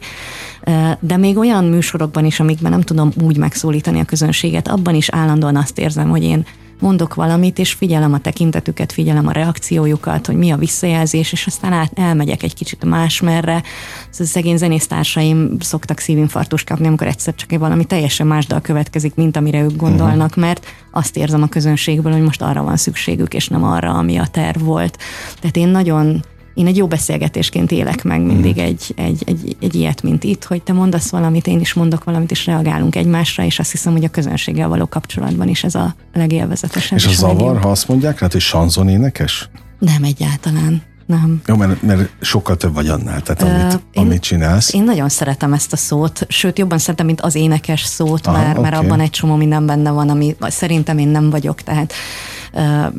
De 1.01 1.17
még 1.17 1.37
olyan 1.37 1.65
műsorokban 1.65 2.25
is, 2.25 2.41
amikben 2.41 2.71
nem 2.71 2.81
tudom 2.81 3.13
úgy 3.23 3.37
megszólítani 3.37 4.01
a 4.01 4.05
közönséget, 4.05 4.69
abban 4.69 4.95
is 4.95 5.09
állandóan 5.09 5.57
azt 5.57 5.79
érzem, 5.79 6.09
hogy 6.09 6.23
én 6.23 6.47
mondok 6.83 7.15
valamit, 7.15 7.59
és 7.59 7.73
figyelem 7.73 8.13
a 8.13 8.19
tekintetüket, 8.19 8.93
figyelem 8.93 9.27
a 9.27 9.33
reakciójukat, 9.33 10.27
hogy 10.27 10.37
mi 10.37 10.51
a 10.51 10.57
visszajelzés, 10.57 11.33
és 11.33 11.47
aztán 11.47 11.73
át, 11.73 11.99
elmegyek 11.99 12.43
egy 12.43 12.55
kicsit 12.55 12.85
másmerre. 12.85 13.63
Szóval 14.11 14.27
szegény 14.27 14.57
zenésztársaim 14.57 15.57
szoktak 15.61 15.99
szívinfarktust 15.99 16.67
kapni, 16.67 16.87
amikor 16.87 17.07
egyszer 17.07 17.35
csak 17.35 17.59
valami 17.59 17.85
teljesen 17.85 18.27
más 18.27 18.47
dal 18.47 18.61
következik, 18.61 19.15
mint 19.15 19.37
amire 19.37 19.63
ők 19.63 19.77
gondolnak, 19.77 20.29
uh-huh. 20.29 20.45
mert 20.45 20.67
azt 20.91 21.17
érzem 21.17 21.43
a 21.43 21.47
közönségből, 21.47 22.13
hogy 22.13 22.23
most 22.23 22.43
arra 22.43 22.63
van 22.63 22.77
szükségük, 22.77 23.35
és 23.35 23.49
nem 23.49 23.65
arra, 23.65 23.91
ami 23.91 24.17
a 24.17 24.27
terv 24.27 24.63
volt. 24.63 24.99
Tehát 25.41 25.57
én 25.57 25.69
nagyon 25.69 26.25
én 26.55 26.67
egy 26.67 26.77
jó 26.77 26.87
beszélgetésként 26.87 27.71
élek 27.71 28.05
meg 28.05 28.21
mindig 28.21 28.57
mm. 28.61 28.65
egy, 28.65 28.93
egy, 28.97 29.23
egy, 29.27 29.57
egy 29.61 29.75
ilyet, 29.75 30.03
mint 30.03 30.25
itt, 30.25 30.45
hogy 30.45 30.63
te 30.63 30.73
mondasz 30.73 31.11
valamit, 31.11 31.47
én 31.47 31.61
is 31.61 31.75
mondok 31.75 32.05
valamit, 32.05 32.31
és 32.31 32.47
reagálunk 32.47 32.97
egymásra, 32.97 33.45
és 33.45 33.59
azt 33.59 33.71
hiszem, 33.71 33.93
hogy 33.93 34.05
a 34.05 34.09
közönséggel 34.09 34.69
való 34.69 34.87
kapcsolatban 34.87 35.49
is 35.49 35.65
ez 35.65 35.75
a 35.75 35.95
legélvezetesebb. 36.13 36.99
És 36.99 37.07
a 37.07 37.11
zavar, 37.11 37.61
ha 37.61 37.71
azt 37.71 37.89
mondják, 37.89 38.19
hát, 38.19 38.33
hogy 38.33 38.41
sanzon 38.41 38.89
énekes? 38.89 39.49
Nem 39.79 40.03
egyáltalán. 40.03 40.83
Nem. 41.07 41.43
Jó, 41.47 41.57
mert, 41.57 41.83
mert 41.83 42.11
sokkal 42.21 42.57
több 42.57 42.75
vagy 42.75 42.89
annál, 42.89 43.21
tehát 43.21 43.43
amit, 43.43 43.75
uh, 43.75 43.81
én, 43.93 44.03
amit 44.03 44.23
csinálsz. 44.23 44.73
Én 44.73 44.83
nagyon 44.83 45.09
szeretem 45.09 45.53
ezt 45.53 45.73
a 45.73 45.77
szót, 45.77 46.27
sőt 46.29 46.59
jobban 46.59 46.79
szeretem, 46.79 47.07
mint 47.07 47.21
az 47.21 47.35
énekes 47.35 47.83
szót, 47.83 48.27
Aha, 48.27 48.39
mert, 48.39 48.59
okay. 48.59 48.71
mert 48.71 48.83
abban 48.83 49.01
egy 49.01 49.11
csomó 49.11 49.35
minden 49.35 49.67
benne 49.67 49.91
van, 49.91 50.09
ami 50.09 50.37
szerintem 50.41 50.99
én 50.99 51.09
nem 51.09 51.31
vagyok, 51.31 51.63
tehát 51.63 51.93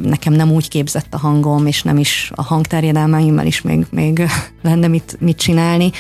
nekem 0.02 0.34
nem 0.34 0.52
úgy 0.52 0.68
képzett 0.68 1.14
a 1.14 1.18
hangom, 1.18 1.66
és 1.66 1.84
nem 1.84 1.98
is 1.98 2.32
a 2.36 2.44
hangterjedelmeimmel 2.44 3.46
is 3.46 3.62
még, 3.62 3.86
még 3.92 4.26
lenne 4.64 4.88
mit, 4.88 5.18
mit 5.20 5.38
csinálni. 5.38 5.92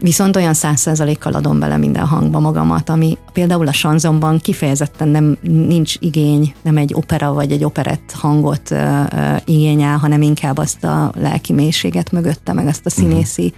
Viszont 0.00 0.36
olyan 0.36 0.54
száz 0.54 0.80
százalékkal 0.80 1.32
adom 1.32 1.58
bele 1.58 1.76
minden 1.76 2.06
hangba 2.06 2.40
magamat, 2.40 2.88
ami 2.88 3.18
például 3.32 3.68
a 3.68 3.72
sanzomban 3.72 4.38
kifejezetten 4.38 5.08
nem 5.08 5.38
nincs 5.42 5.94
igény, 5.98 6.54
nem 6.62 6.76
egy 6.76 6.94
opera 6.94 7.32
vagy 7.32 7.52
egy 7.52 7.64
operett 7.64 8.12
hangot 8.12 8.70
uh, 8.70 9.04
uh, 9.12 9.36
igényel, 9.44 9.96
hanem 9.96 10.22
inkább 10.22 10.58
azt 10.58 10.84
a 10.84 11.12
lelki 11.16 11.52
mélységet 11.52 12.12
mögötte, 12.12 12.52
meg 12.52 12.66
azt 12.66 12.86
a 12.86 12.90
színészi 12.90 13.52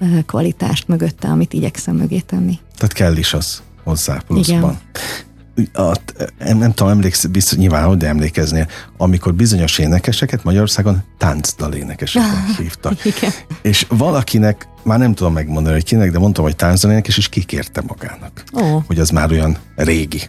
uh, 0.00 0.18
kvalitást 0.26 0.88
mögötte, 0.88 1.28
amit 1.28 1.52
igyekszem 1.52 1.96
mögé 1.96 2.18
tenni. 2.18 2.58
Tehát 2.76 2.92
kell 2.92 3.16
is 3.16 3.34
az 3.34 3.62
hozzá 3.84 4.22
pluszban. 4.26 4.58
Igen 4.58 4.78
a, 5.72 5.92
nem, 6.38 6.72
tudom, 6.72 6.92
emléksz, 6.92 7.24
biztos, 7.24 7.58
nyilván, 7.58 7.86
hogy 7.86 8.04
emlékeznél, 8.04 8.68
amikor 8.96 9.34
bizonyos 9.34 9.78
énekeseket 9.78 10.44
Magyarországon 10.44 11.02
táncdal 11.18 11.72
énekeseknek 11.72 12.56
hívtak. 12.58 13.04
Igen. 13.04 13.30
És 13.62 13.86
valakinek, 13.88 14.68
már 14.82 14.98
nem 14.98 15.14
tudom 15.14 15.32
megmondani, 15.32 15.74
hogy 15.74 15.84
kinek, 15.84 16.10
de 16.10 16.18
mondtam, 16.18 16.44
hogy 16.44 16.56
táncdal 16.56 16.90
énekes, 16.90 17.16
és 17.16 17.28
kikérte 17.28 17.82
magának. 17.86 18.44
Oh. 18.52 18.82
Hogy 18.86 18.98
az 18.98 19.10
már 19.10 19.30
olyan 19.30 19.56
régi. 19.76 20.20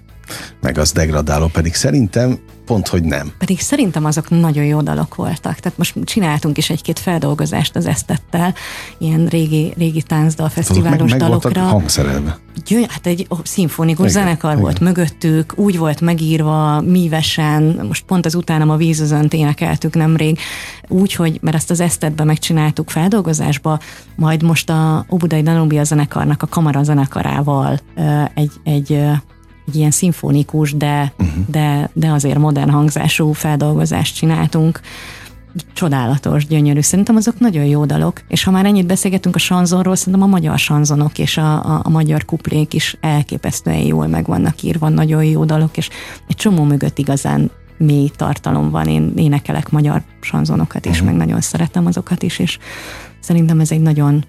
Meg 0.61 0.77
az 0.77 0.91
degradáló, 0.91 1.47
pedig 1.47 1.73
szerintem 1.73 2.39
pont, 2.65 2.87
hogy 2.87 3.03
nem. 3.03 3.31
Pedig 3.37 3.59
szerintem 3.59 4.05
azok 4.05 4.29
nagyon 4.29 4.63
jó 4.63 4.81
dalok 4.81 5.15
voltak. 5.15 5.59
Tehát 5.59 5.77
most 5.77 5.95
csináltunk 6.03 6.57
is 6.57 6.69
egy-két 6.69 6.99
feldolgozást 6.99 7.75
az 7.75 7.85
Esztettel, 7.85 8.53
ilyen 8.97 9.25
régi, 9.25 9.73
régi 9.77 10.01
táncdal 10.01 10.49
fesztiválos 10.49 11.11
meg, 11.11 11.19
dalokra. 11.19 11.61
Meg 11.61 11.71
hangszerelve. 11.71 12.37
Gyö, 12.65 12.81
hát 12.87 13.05
egy 13.05 13.27
szimfonikus 13.43 14.09
igen, 14.09 14.23
zenekar 14.23 14.51
igen. 14.51 14.63
volt 14.63 14.79
mögöttük, 14.79 15.53
úgy 15.55 15.77
volt 15.77 16.01
megírva, 16.01 16.81
mívesen, 16.81 17.79
most 17.87 18.03
pont 18.05 18.25
az 18.25 18.35
utánam 18.35 18.69
a 18.69 18.75
vízözönt 18.75 19.33
énekeltük 19.33 19.95
nemrég, 19.95 20.39
úgy, 20.87 21.13
hogy, 21.13 21.37
mert 21.41 21.55
ezt 21.55 21.69
az 21.69 21.79
Esztetbe 21.79 22.23
megcsináltuk 22.23 22.89
feldolgozásba, 22.89 23.79
majd 24.15 24.43
most 24.43 24.69
a 24.69 25.05
Obudai 25.09 25.41
Danubia 25.41 25.83
zenekarnak 25.83 26.41
a 26.41 26.47
kamara 26.47 26.83
zenekarával 26.83 27.79
egy, 28.33 28.51
egy 28.63 28.99
egy 29.67 29.75
ilyen 29.75 29.91
szimfonikus, 29.91 30.73
de, 30.73 31.13
uh-huh. 31.19 31.45
de, 31.47 31.89
de 31.93 32.11
azért 32.11 32.37
modern 32.37 32.69
hangzású 32.69 33.31
feldolgozást 33.31 34.15
csináltunk. 34.15 34.79
Csodálatos, 35.73 36.47
gyönyörű. 36.47 36.81
Szerintem 36.81 37.15
azok 37.15 37.39
nagyon 37.39 37.65
jó 37.65 37.85
dalok. 37.85 38.21
És 38.27 38.43
ha 38.43 38.51
már 38.51 38.65
ennyit 38.65 38.85
beszélgetünk 38.85 39.35
a 39.35 39.39
sanzonról, 39.39 39.95
szerintem 39.95 40.21
a 40.21 40.27
magyar 40.27 40.59
sanzonok 40.59 41.19
és 41.19 41.37
a, 41.37 41.65
a, 41.65 41.81
a 41.83 41.89
magyar 41.89 42.25
kuplék 42.25 42.73
is 42.73 42.97
elképesztően 43.01 43.77
jól 43.79 44.07
meg 44.07 44.25
vannak 44.25 44.61
írva, 44.61 44.89
nagyon 44.89 45.23
jó 45.23 45.45
dalok, 45.45 45.77
és 45.77 45.89
egy 46.27 46.35
csomó 46.35 46.63
mögött 46.63 46.97
igazán 46.97 47.51
mély 47.77 48.11
tartalom 48.15 48.69
van. 48.69 48.87
Én 48.87 49.13
énekelek 49.15 49.69
magyar 49.69 50.01
sanzonokat 50.21 50.85
is, 50.85 50.91
uh-huh. 50.91 51.07
meg 51.07 51.15
nagyon 51.15 51.41
szeretem 51.41 51.85
azokat 51.85 52.23
is, 52.23 52.39
és 52.39 52.57
szerintem 53.19 53.59
ez 53.59 53.71
egy 53.71 53.81
nagyon 53.81 54.25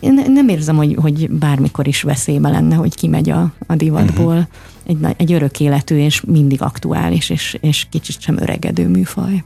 én 0.00 0.24
nem 0.26 0.48
érzem, 0.48 0.76
hogy, 0.76 0.96
hogy 1.00 1.30
bármikor 1.30 1.86
is 1.86 2.02
veszélybe 2.02 2.48
lenne, 2.48 2.74
hogy 2.74 2.94
kimegy 2.94 3.30
a, 3.30 3.52
a 3.66 3.74
divatból. 3.74 4.34
Uh-huh. 4.34 5.08
Egy, 5.08 5.14
egy 5.16 5.32
örök 5.32 5.60
életű 5.60 5.96
és 5.96 6.20
mindig 6.20 6.62
aktuális, 6.62 7.30
és, 7.30 7.58
és 7.60 7.86
kicsit 7.90 8.20
sem 8.20 8.36
öregedő 8.40 8.88
műfaj. 8.88 9.44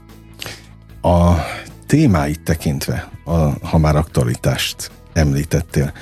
A 1.01 1.33
témáit 1.85 2.41
tekintve, 2.41 3.11
a, 3.25 3.67
ha 3.67 3.77
már 3.77 3.95
aktualitást 3.95 4.91
említettél, 5.13 5.93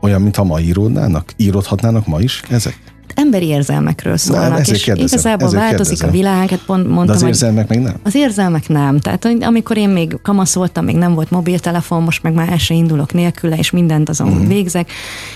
olyan, 0.00 0.22
mintha 0.22 0.44
ma 0.44 0.60
íródnának? 0.60 1.32
Íródhatnának 1.36 2.06
ma 2.06 2.20
is 2.20 2.42
ezek? 2.48 2.91
Emberi 3.14 3.46
érzelmekről 3.46 4.16
szólnak, 4.16 4.68
és 4.68 4.82
kérdezem, 4.82 5.18
igazából 5.18 5.50
változik 5.50 5.98
kérdezem. 5.98 6.08
a 6.08 6.12
világ, 6.12 6.48
hát 6.48 6.64
pont 6.66 6.86
mondtam, 6.86 7.06
De 7.06 7.12
az 7.12 7.22
érzelmek 7.22 7.68
meg 7.68 7.80
nem? 7.80 7.94
Az 8.02 8.14
érzelmek 8.14 8.68
nem. 8.68 8.98
Tehát 8.98 9.28
amikor 9.40 9.76
én 9.76 9.88
még 9.88 10.16
kamaszoltam, 10.22 10.84
még 10.84 10.96
nem 10.96 11.14
volt 11.14 11.30
mobiltelefon, 11.30 12.02
most 12.02 12.22
meg 12.22 12.32
már 12.32 12.48
el 12.48 12.58
se 12.58 12.74
indulok 12.74 13.12
nélküle, 13.12 13.56
és 13.56 13.70
mindent 13.70 14.08
azon 14.08 14.28
uh-huh. 14.28 14.46
végzek, 14.46 14.90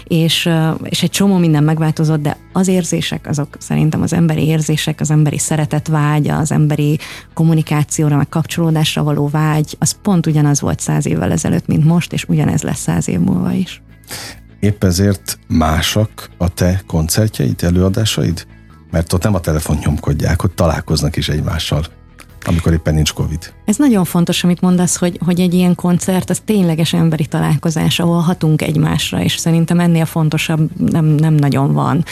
és, 0.05 0.49
és 0.83 1.03
egy 1.03 1.11
csomó 1.11 1.37
minden 1.37 1.63
megváltozott, 1.63 2.23
de 2.23 2.37
az 2.53 2.69
érzések, 2.69 3.27
azok 3.29 3.57
szerintem 3.59 4.03
az 4.03 4.13
emberi 4.13 4.47
érzések, 4.47 5.01
az 5.01 5.11
emberi 5.11 5.39
szeretetvágy, 5.39 6.29
az 6.29 6.53
emberi 6.53 6.99
kommunikációra, 7.35 8.17
meg 8.17 8.29
kapcsolódásra 8.29 9.03
való 9.03 9.29
vágy, 9.29 9.77
az 9.79 9.97
pont 10.03 10.27
ugyanaz 10.27 10.61
volt 10.61 10.81
száz 10.81 11.07
évvel 11.07 11.33
ezelőtt, 11.33 11.67
mint 11.67 11.85
most, 11.85 12.13
és 12.13 12.25
ugyanez 12.29 12.63
lesz 12.63 12.81
száz 12.81 13.09
év 13.09 13.19
múlva 13.19 13.53
is. 13.53 13.83
Épp 14.67 14.85
ezért 14.85 15.39
másak 15.49 16.31
a 16.39 16.49
te 16.49 16.83
koncertjeid, 16.87 17.63
előadásaid? 17.63 18.47
Mert 18.91 19.13
ott 19.13 19.23
nem 19.23 19.35
a 19.35 19.41
telefon 19.41 19.79
nyomkodják, 19.85 20.45
ott 20.45 20.55
találkoznak 20.55 21.17
is 21.17 21.29
egymással 21.29 21.85
amikor 22.45 22.73
éppen 22.73 22.95
nincs 22.95 23.13
Covid. 23.13 23.53
Ez 23.65 23.77
nagyon 23.77 24.05
fontos, 24.05 24.45
amit 24.45 24.61
mondasz, 24.61 24.97
hogy, 24.97 25.19
hogy 25.25 25.41
egy 25.41 25.55
ilyen 25.55 25.75
koncert, 25.75 26.31
az 26.31 26.43
tényleges 26.45 26.93
emberi 26.93 27.27
találkozás, 27.27 27.99
ahol 27.99 28.21
hatunk 28.21 28.63
egymásra, 28.63 29.23
és 29.23 29.37
szerintem 29.37 29.81
ennél 29.81 30.05
fontosabb 30.05 30.71
nem, 30.91 31.05
nem 31.05 31.35
nagyon 31.35 31.73
van. 31.73 32.05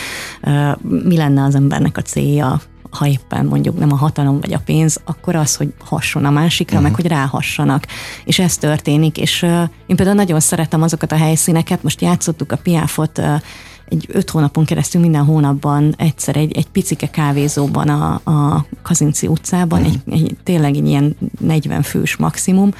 Mi 1.04 1.16
lenne 1.16 1.42
az 1.42 1.54
embernek 1.54 1.96
a 1.96 2.02
célja? 2.02 2.60
Ha 2.94 3.06
éppen 3.06 3.46
mondjuk 3.46 3.78
nem 3.78 3.92
a 3.92 3.96
hatalom 3.96 4.40
vagy 4.40 4.52
a 4.52 4.60
pénz, 4.64 5.00
akkor 5.04 5.34
az, 5.36 5.56
hogy 5.56 5.72
hasson 5.78 6.24
a 6.24 6.30
másikra, 6.30 6.76
uh-huh. 6.76 6.90
meg 6.90 7.00
hogy 7.00 7.10
ráhassanak. 7.10 7.86
És 8.24 8.38
ez 8.38 8.56
történik, 8.56 9.18
és 9.18 9.42
uh, 9.42 9.62
én 9.86 9.96
például 9.96 10.16
nagyon 10.16 10.40
szeretem 10.40 10.82
azokat 10.82 11.12
a 11.12 11.16
helyszíneket, 11.16 11.82
most 11.82 12.00
játszottuk 12.00 12.52
a 12.52 12.56
piáfot 12.56 13.18
uh, 13.18 13.40
egy 13.88 14.06
öt 14.08 14.30
hónapon 14.30 14.64
keresztül 14.64 15.00
minden 15.00 15.24
hónapban 15.24 15.94
egyszer 15.96 16.36
egy, 16.36 16.56
egy 16.56 16.66
picike 16.66 17.10
kávézóban 17.10 17.88
a, 17.88 18.20
a 18.24 18.66
Kazinci 18.82 19.26
utcában, 19.26 19.80
mm. 19.80 19.84
egy, 19.84 20.00
egy, 20.10 20.36
tényleg 20.42 20.76
egy 20.76 20.86
ilyen 20.86 21.16
40 21.40 21.82
fős 21.82 22.16
maximum, 22.16 22.70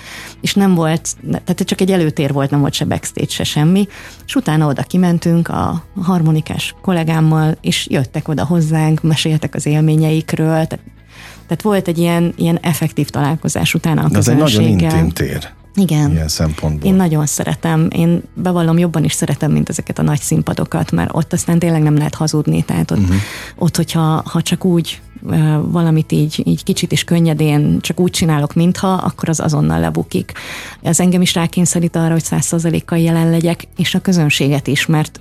és 0.41 0.55
nem 0.55 0.75
volt, 0.75 1.17
tehát 1.31 1.65
csak 1.65 1.81
egy 1.81 1.93
előtér 1.93 2.33
volt, 2.33 2.51
nem 2.51 2.61
volt 2.61 2.73
se 2.73 2.85
backstage, 2.85 3.29
se 3.29 3.45
semmi, 3.45 3.89
és 4.27 4.35
utána 4.35 4.67
oda 4.67 4.83
kimentünk 4.83 5.49
a 5.49 5.85
harmonikás 6.03 6.75
kollégámmal, 6.83 7.57
és 7.61 7.87
jöttek 7.91 8.29
oda 8.29 8.45
hozzánk, 8.45 9.03
meséltek 9.03 9.55
az 9.55 9.67
élményeikről, 9.67 10.67
tehát, 10.67 10.81
tehát 11.47 11.63
volt 11.63 11.89
egy 11.89 11.99
ilyen, 11.99 12.33
ilyen 12.37 12.59
effektív 12.63 13.09
találkozás 13.09 13.75
utána 13.75 14.03
a 14.03 14.09
közönséggel. 14.09 14.47
Ez 14.47 14.55
egy 14.55 14.71
nagyon 14.71 14.79
intim 14.79 15.09
tér. 15.11 15.53
Igen. 15.77 16.11
Ilyen 16.11 16.29
szempontból. 16.29 16.91
Én 16.91 16.97
nagyon 16.97 17.27
szeretem. 17.27 17.89
Én 17.91 18.23
bevallom, 18.35 18.79
jobban 18.79 19.05
is 19.05 19.13
szeretem, 19.13 19.53
mint 19.53 19.69
ezeket 19.69 19.99
a 19.99 20.03
nagy 20.03 20.21
színpadokat, 20.21 20.91
mert 20.91 21.11
ott 21.13 21.33
aztán 21.33 21.59
tényleg 21.59 21.83
nem 21.83 21.97
lehet 21.97 22.15
hazudni. 22.15 22.63
Tehát 22.63 22.91
ott, 22.91 22.99
uh-huh. 22.99 23.17
ott 23.57 23.77
hogyha 23.77 24.23
ha 24.25 24.43
csak 24.43 24.65
úgy 24.65 25.01
valamit 25.63 26.13
így, 26.13 26.43
így 26.45 26.65
kicsit 26.65 26.93
is 26.93 27.05
könnyedén 27.05 27.81
csak 27.81 28.01
úgy 28.01 28.11
csinálok, 28.11 28.55
mintha, 28.55 28.93
akkor 28.93 29.29
az 29.29 29.41
azonnal 29.41 29.81
lebukik. 29.81 30.33
Ez 30.83 31.01
engem 31.01 31.21
is 31.21 31.35
rákényszerít 31.35 31.97
arra, 31.97 32.13
hogy 32.13 32.25
százszerzalékkal 32.25 32.99
jelen 32.99 33.31
legyek, 33.31 33.69
és 33.77 33.95
a 33.95 34.01
közönséget 34.01 34.67
is, 34.67 34.87
mert 34.87 35.21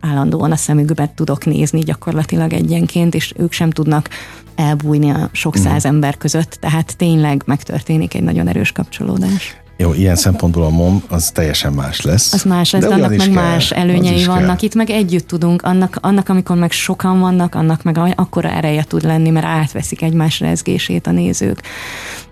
állandóan 0.00 0.52
a 0.52 0.56
szemükbe 0.56 1.12
tudok 1.14 1.44
nézni 1.44 1.80
gyakorlatilag 1.80 2.52
egyenként, 2.52 3.14
és 3.14 3.32
ők 3.36 3.52
sem 3.52 3.70
tudnak 3.70 4.08
elbújni 4.54 5.10
a 5.10 5.28
sok 5.32 5.56
száz 5.56 5.66
uh-huh. 5.66 5.90
ember 5.90 6.16
között, 6.16 6.56
tehát 6.60 6.96
tényleg 6.96 7.42
megtörténik 7.46 8.14
egy 8.14 8.22
nagyon 8.22 8.48
erős 8.48 8.72
kapcsolódás. 8.72 9.63
Jó, 9.84 9.92
ilyen 9.92 10.16
szempontból 10.16 10.64
a 10.64 10.68
MOM 10.68 11.02
az 11.08 11.30
teljesen 11.30 11.72
más 11.72 12.00
lesz. 12.00 12.32
Az 12.32 12.42
más 12.42 12.70
lesz, 12.70 12.82
de, 12.82 12.88
de 12.88 12.94
annak 12.94 13.16
meg 13.16 13.18
kell, 13.18 13.42
más 13.42 13.70
előnyei 13.70 14.24
vannak. 14.24 14.56
Kell. 14.56 14.56
Itt 14.60 14.74
meg 14.74 14.90
együtt 14.90 15.26
tudunk, 15.26 15.62
annak, 15.62 15.98
annak, 16.00 16.28
amikor 16.28 16.56
meg 16.56 16.70
sokan 16.70 17.20
vannak, 17.20 17.54
annak 17.54 17.82
meg 17.82 17.98
akkora 18.16 18.50
ereje 18.50 18.84
tud 18.84 19.02
lenni, 19.02 19.30
mert 19.30 19.46
átveszik 19.46 20.02
egymás 20.02 20.40
rezgését 20.40 21.06
a 21.06 21.10
nézők. 21.10 21.62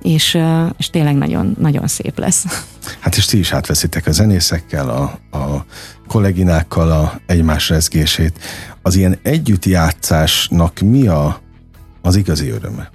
És, 0.03 0.39
és 0.77 0.91
tényleg 0.91 1.17
nagyon, 1.17 1.57
nagyon 1.59 1.87
szép 1.87 2.19
lesz. 2.19 2.45
Hát 3.01 3.17
és 3.17 3.25
ti 3.25 3.39
is 3.39 3.53
átveszitek 3.53 4.07
a 4.07 4.13
zenészekkel, 4.13 4.89
a, 4.89 5.03
a 5.39 5.65
kolleginákkal 6.09 6.91
a 6.91 7.21
egymás 7.27 7.69
rezgését. 7.69 8.39
Az 8.83 8.95
ilyen 8.97 9.19
együttjátszásnak 9.23 10.81
mi 10.81 11.07
a, 11.07 11.41
az 12.03 12.17
igazi 12.17 12.49
öröme? 12.49 12.91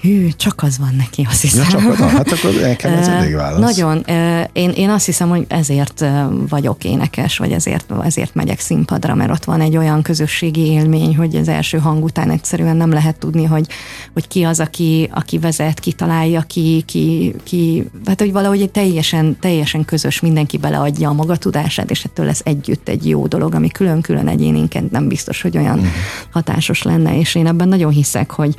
Hű, 0.00 0.28
csak 0.36 0.62
az 0.62 0.78
van 0.78 0.94
neki, 0.96 1.26
azt 1.30 1.40
hiszem. 1.40 1.62
Ja, 1.62 1.70
csak 1.70 1.90
az, 1.90 1.98
hát 1.98 2.32
akkor 2.32 2.54
nekem 2.60 2.92
ez 2.92 3.08
elég 3.08 3.34
válasz. 3.34 3.60
Nagyon. 3.60 4.04
Én, 4.52 4.70
én 4.70 4.90
azt 4.90 5.06
hiszem, 5.06 5.28
hogy 5.28 5.44
ezért 5.48 6.04
vagyok 6.48 6.84
énekes, 6.84 7.38
vagy 7.38 7.52
ezért, 7.52 7.92
ezért 8.04 8.34
megyek 8.34 8.60
színpadra, 8.60 9.14
mert 9.14 9.30
ott 9.30 9.44
van 9.44 9.60
egy 9.60 9.76
olyan 9.76 10.02
közösségi 10.02 10.66
élmény, 10.66 11.16
hogy 11.16 11.36
az 11.36 11.48
első 11.48 11.78
hang 11.78 12.04
után 12.04 12.30
egyszerűen 12.30 12.76
nem 12.76 12.90
lehet 12.90 13.18
tudni, 13.18 13.44
hogy, 13.44 13.66
hogy 14.12 14.28
ki 14.28 14.42
az, 14.42 14.60
aki, 14.60 15.10
aki 15.12 15.38
vezet, 15.38 15.80
ki 15.80 15.92
találja, 15.92 16.40
ki, 16.40 16.82
ki, 16.86 17.34
ki 17.42 17.90
hát 18.04 18.20
hogy 18.20 18.32
valahogy 18.32 18.60
egy 18.60 18.70
teljesen, 18.70 19.36
teljesen 19.40 19.84
közös, 19.84 20.20
mindenki 20.20 20.56
beleadja 20.58 21.08
a 21.08 21.12
maga 21.12 21.36
tudását, 21.36 21.90
és 21.90 22.04
ettől 22.04 22.26
lesz 22.26 22.42
együtt 22.44 22.88
egy 22.88 23.08
jó 23.08 23.26
dolog, 23.26 23.54
ami 23.54 23.68
külön-külön 23.68 24.28
egyéninként 24.28 24.90
nem 24.90 25.08
biztos, 25.08 25.42
hogy 25.42 25.56
olyan 25.56 25.78
uh-huh. 25.78 25.92
hatásos 26.32 26.82
lenne, 26.82 27.18
és 27.18 27.34
én 27.34 27.46
ebben 27.46 27.68
nagyon 27.68 27.92
hiszek, 27.92 28.30
hogy, 28.30 28.54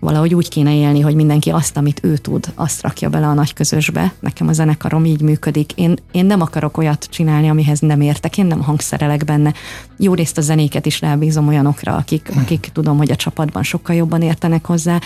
valahogy 0.00 0.34
úgy 0.34 0.48
kéne 0.48 0.74
élni, 0.74 1.00
hogy 1.00 1.14
mindenki 1.14 1.50
azt, 1.50 1.76
amit 1.76 2.00
ő 2.02 2.16
tud, 2.16 2.52
azt 2.54 2.82
rakja 2.82 3.08
bele 3.08 3.26
a 3.26 3.34
nagy 3.34 3.52
közösbe. 3.52 4.12
Nekem 4.20 4.48
a 4.48 4.52
zenekarom 4.52 5.04
így 5.04 5.20
működik. 5.20 5.72
Én, 5.72 5.96
én 6.12 6.26
nem 6.26 6.40
akarok 6.40 6.76
olyat 6.76 7.06
csinálni, 7.10 7.48
amihez 7.48 7.80
nem 7.80 8.00
értek, 8.00 8.38
én 8.38 8.46
nem 8.46 8.62
hangszerelek 8.62 9.24
benne. 9.24 9.52
Jó 9.96 10.14
részt 10.14 10.38
a 10.38 10.40
zenéket 10.40 10.86
is 10.86 11.00
rábízom 11.00 11.48
olyanokra, 11.48 11.96
akik, 11.96 12.30
akik 12.36 12.70
tudom, 12.72 12.96
hogy 12.96 13.10
a 13.10 13.16
csapatban 13.16 13.62
sokkal 13.62 13.96
jobban 13.96 14.22
értenek 14.22 14.66
hozzá 14.66 15.00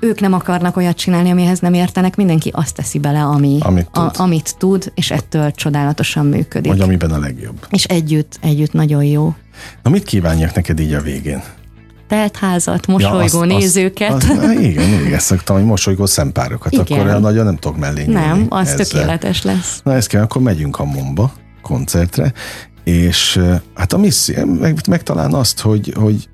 ők 0.00 0.20
nem 0.20 0.32
akarnak 0.32 0.76
olyat 0.76 0.96
csinálni, 0.96 1.30
amihez 1.30 1.60
nem 1.60 1.74
értenek, 1.74 2.16
mindenki 2.16 2.50
azt 2.54 2.74
teszi 2.74 2.98
bele, 2.98 3.22
ami, 3.22 3.58
amit, 3.60 3.90
tud. 3.90 4.02
A, 4.04 4.22
amit 4.22 4.54
tud, 4.58 4.92
és 4.94 5.10
ettől 5.10 5.50
csodálatosan 5.50 6.26
működik. 6.26 6.72
Vagy 6.72 6.80
amiben 6.80 7.10
a 7.10 7.18
legjobb. 7.18 7.66
És 7.70 7.84
együtt, 7.84 8.38
együtt 8.40 8.72
nagyon 8.72 9.04
jó. 9.04 9.34
Na 9.82 9.90
mit 9.90 10.04
kívánjak 10.04 10.54
neked 10.54 10.80
így 10.80 10.92
a 10.92 11.00
végén? 11.00 11.42
Teltházat, 12.08 12.86
mosolygó 12.86 13.44
ja, 13.44 13.54
azt, 13.54 13.60
nézőket. 13.60 14.12
Azt, 14.12 14.30
azt, 14.30 14.52
igen, 14.60 14.88
mindig 14.88 15.12
ezt 15.12 15.26
szoktam, 15.26 15.56
hogy 15.56 15.64
mosolygó 15.64 16.06
szempárokat, 16.06 16.72
igen. 16.72 17.08
akkor 17.08 17.20
nagyon 17.20 17.44
nem 17.44 17.56
tudok 17.56 17.78
mellé 17.78 18.04
Nem, 18.04 18.46
az 18.48 18.68
ezzel. 18.68 18.86
tökéletes 18.86 19.42
lesz. 19.42 19.80
Na 19.84 19.94
ezt 19.94 20.08
kell, 20.08 20.22
akkor 20.22 20.42
megyünk 20.42 20.78
a 20.78 20.84
Momba 20.84 21.32
koncertre, 21.62 22.32
és 22.84 23.40
hát 23.74 23.92
a 23.92 23.98
misszió, 23.98 24.44
meg, 24.44 24.80
meg 24.88 25.02
talán 25.02 25.34
azt, 25.34 25.60
hogy, 25.60 25.92
hogy 25.96 26.28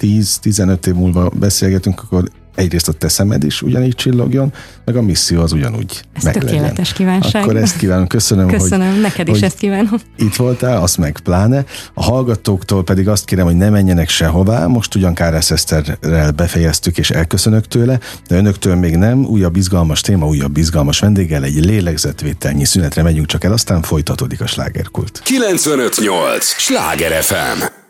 5-10-15 0.00 0.86
év 0.86 0.94
múlva 0.94 1.28
beszélgetünk, 1.28 2.00
akkor 2.00 2.28
egyrészt 2.54 2.88
a 2.88 2.92
te 2.92 3.08
szemed 3.08 3.44
is 3.44 3.62
ugyanígy 3.62 3.94
csillogjon, 3.94 4.52
meg 4.84 4.96
a 4.96 5.02
misszió 5.02 5.40
az 5.40 5.52
ugyanúgy 5.52 6.02
Ez 6.12 6.22
tökéletes 6.22 6.92
kívánság. 6.92 7.42
Akkor 7.42 7.56
ezt 7.56 7.76
kívánom, 7.76 8.06
köszönöm, 8.06 8.48
köszönöm 8.48 8.92
hogy, 8.92 9.00
neked 9.00 9.28
is 9.28 9.34
hogy 9.34 9.42
ezt 9.42 9.58
kívánom. 9.58 10.00
Itt 10.16 10.36
voltál, 10.36 10.82
azt 10.82 10.98
meg 10.98 11.20
pláne. 11.22 11.64
A 11.94 12.02
hallgatóktól 12.02 12.84
pedig 12.84 13.08
azt 13.08 13.24
kérem, 13.24 13.44
hogy 13.44 13.56
ne 13.56 13.70
menjenek 13.70 14.08
sehová. 14.08 14.66
Most 14.66 14.94
ugyan 14.94 15.14
Kárász 15.14 15.50
Eszterrel 15.50 16.30
befejeztük 16.30 16.98
és 16.98 17.10
elköszönök 17.10 17.68
tőle, 17.68 17.98
de 18.28 18.36
önöktől 18.36 18.74
még 18.74 18.96
nem. 18.96 19.24
Újabb 19.24 19.56
izgalmas 19.56 20.00
téma, 20.00 20.26
újabb 20.26 20.56
izgalmas 20.56 20.98
vendéggel 20.98 21.44
egy 21.44 21.64
lélegzetvételnyi 21.64 22.64
szünetre 22.64 23.02
megyünk 23.02 23.26
csak 23.26 23.44
el, 23.44 23.52
aztán 23.52 23.82
folytatódik 23.82 24.40
a 24.40 24.46
slágerkult. 24.46 25.20
958! 25.24 26.44
Sláger 26.44 27.22
FM! 27.22 27.82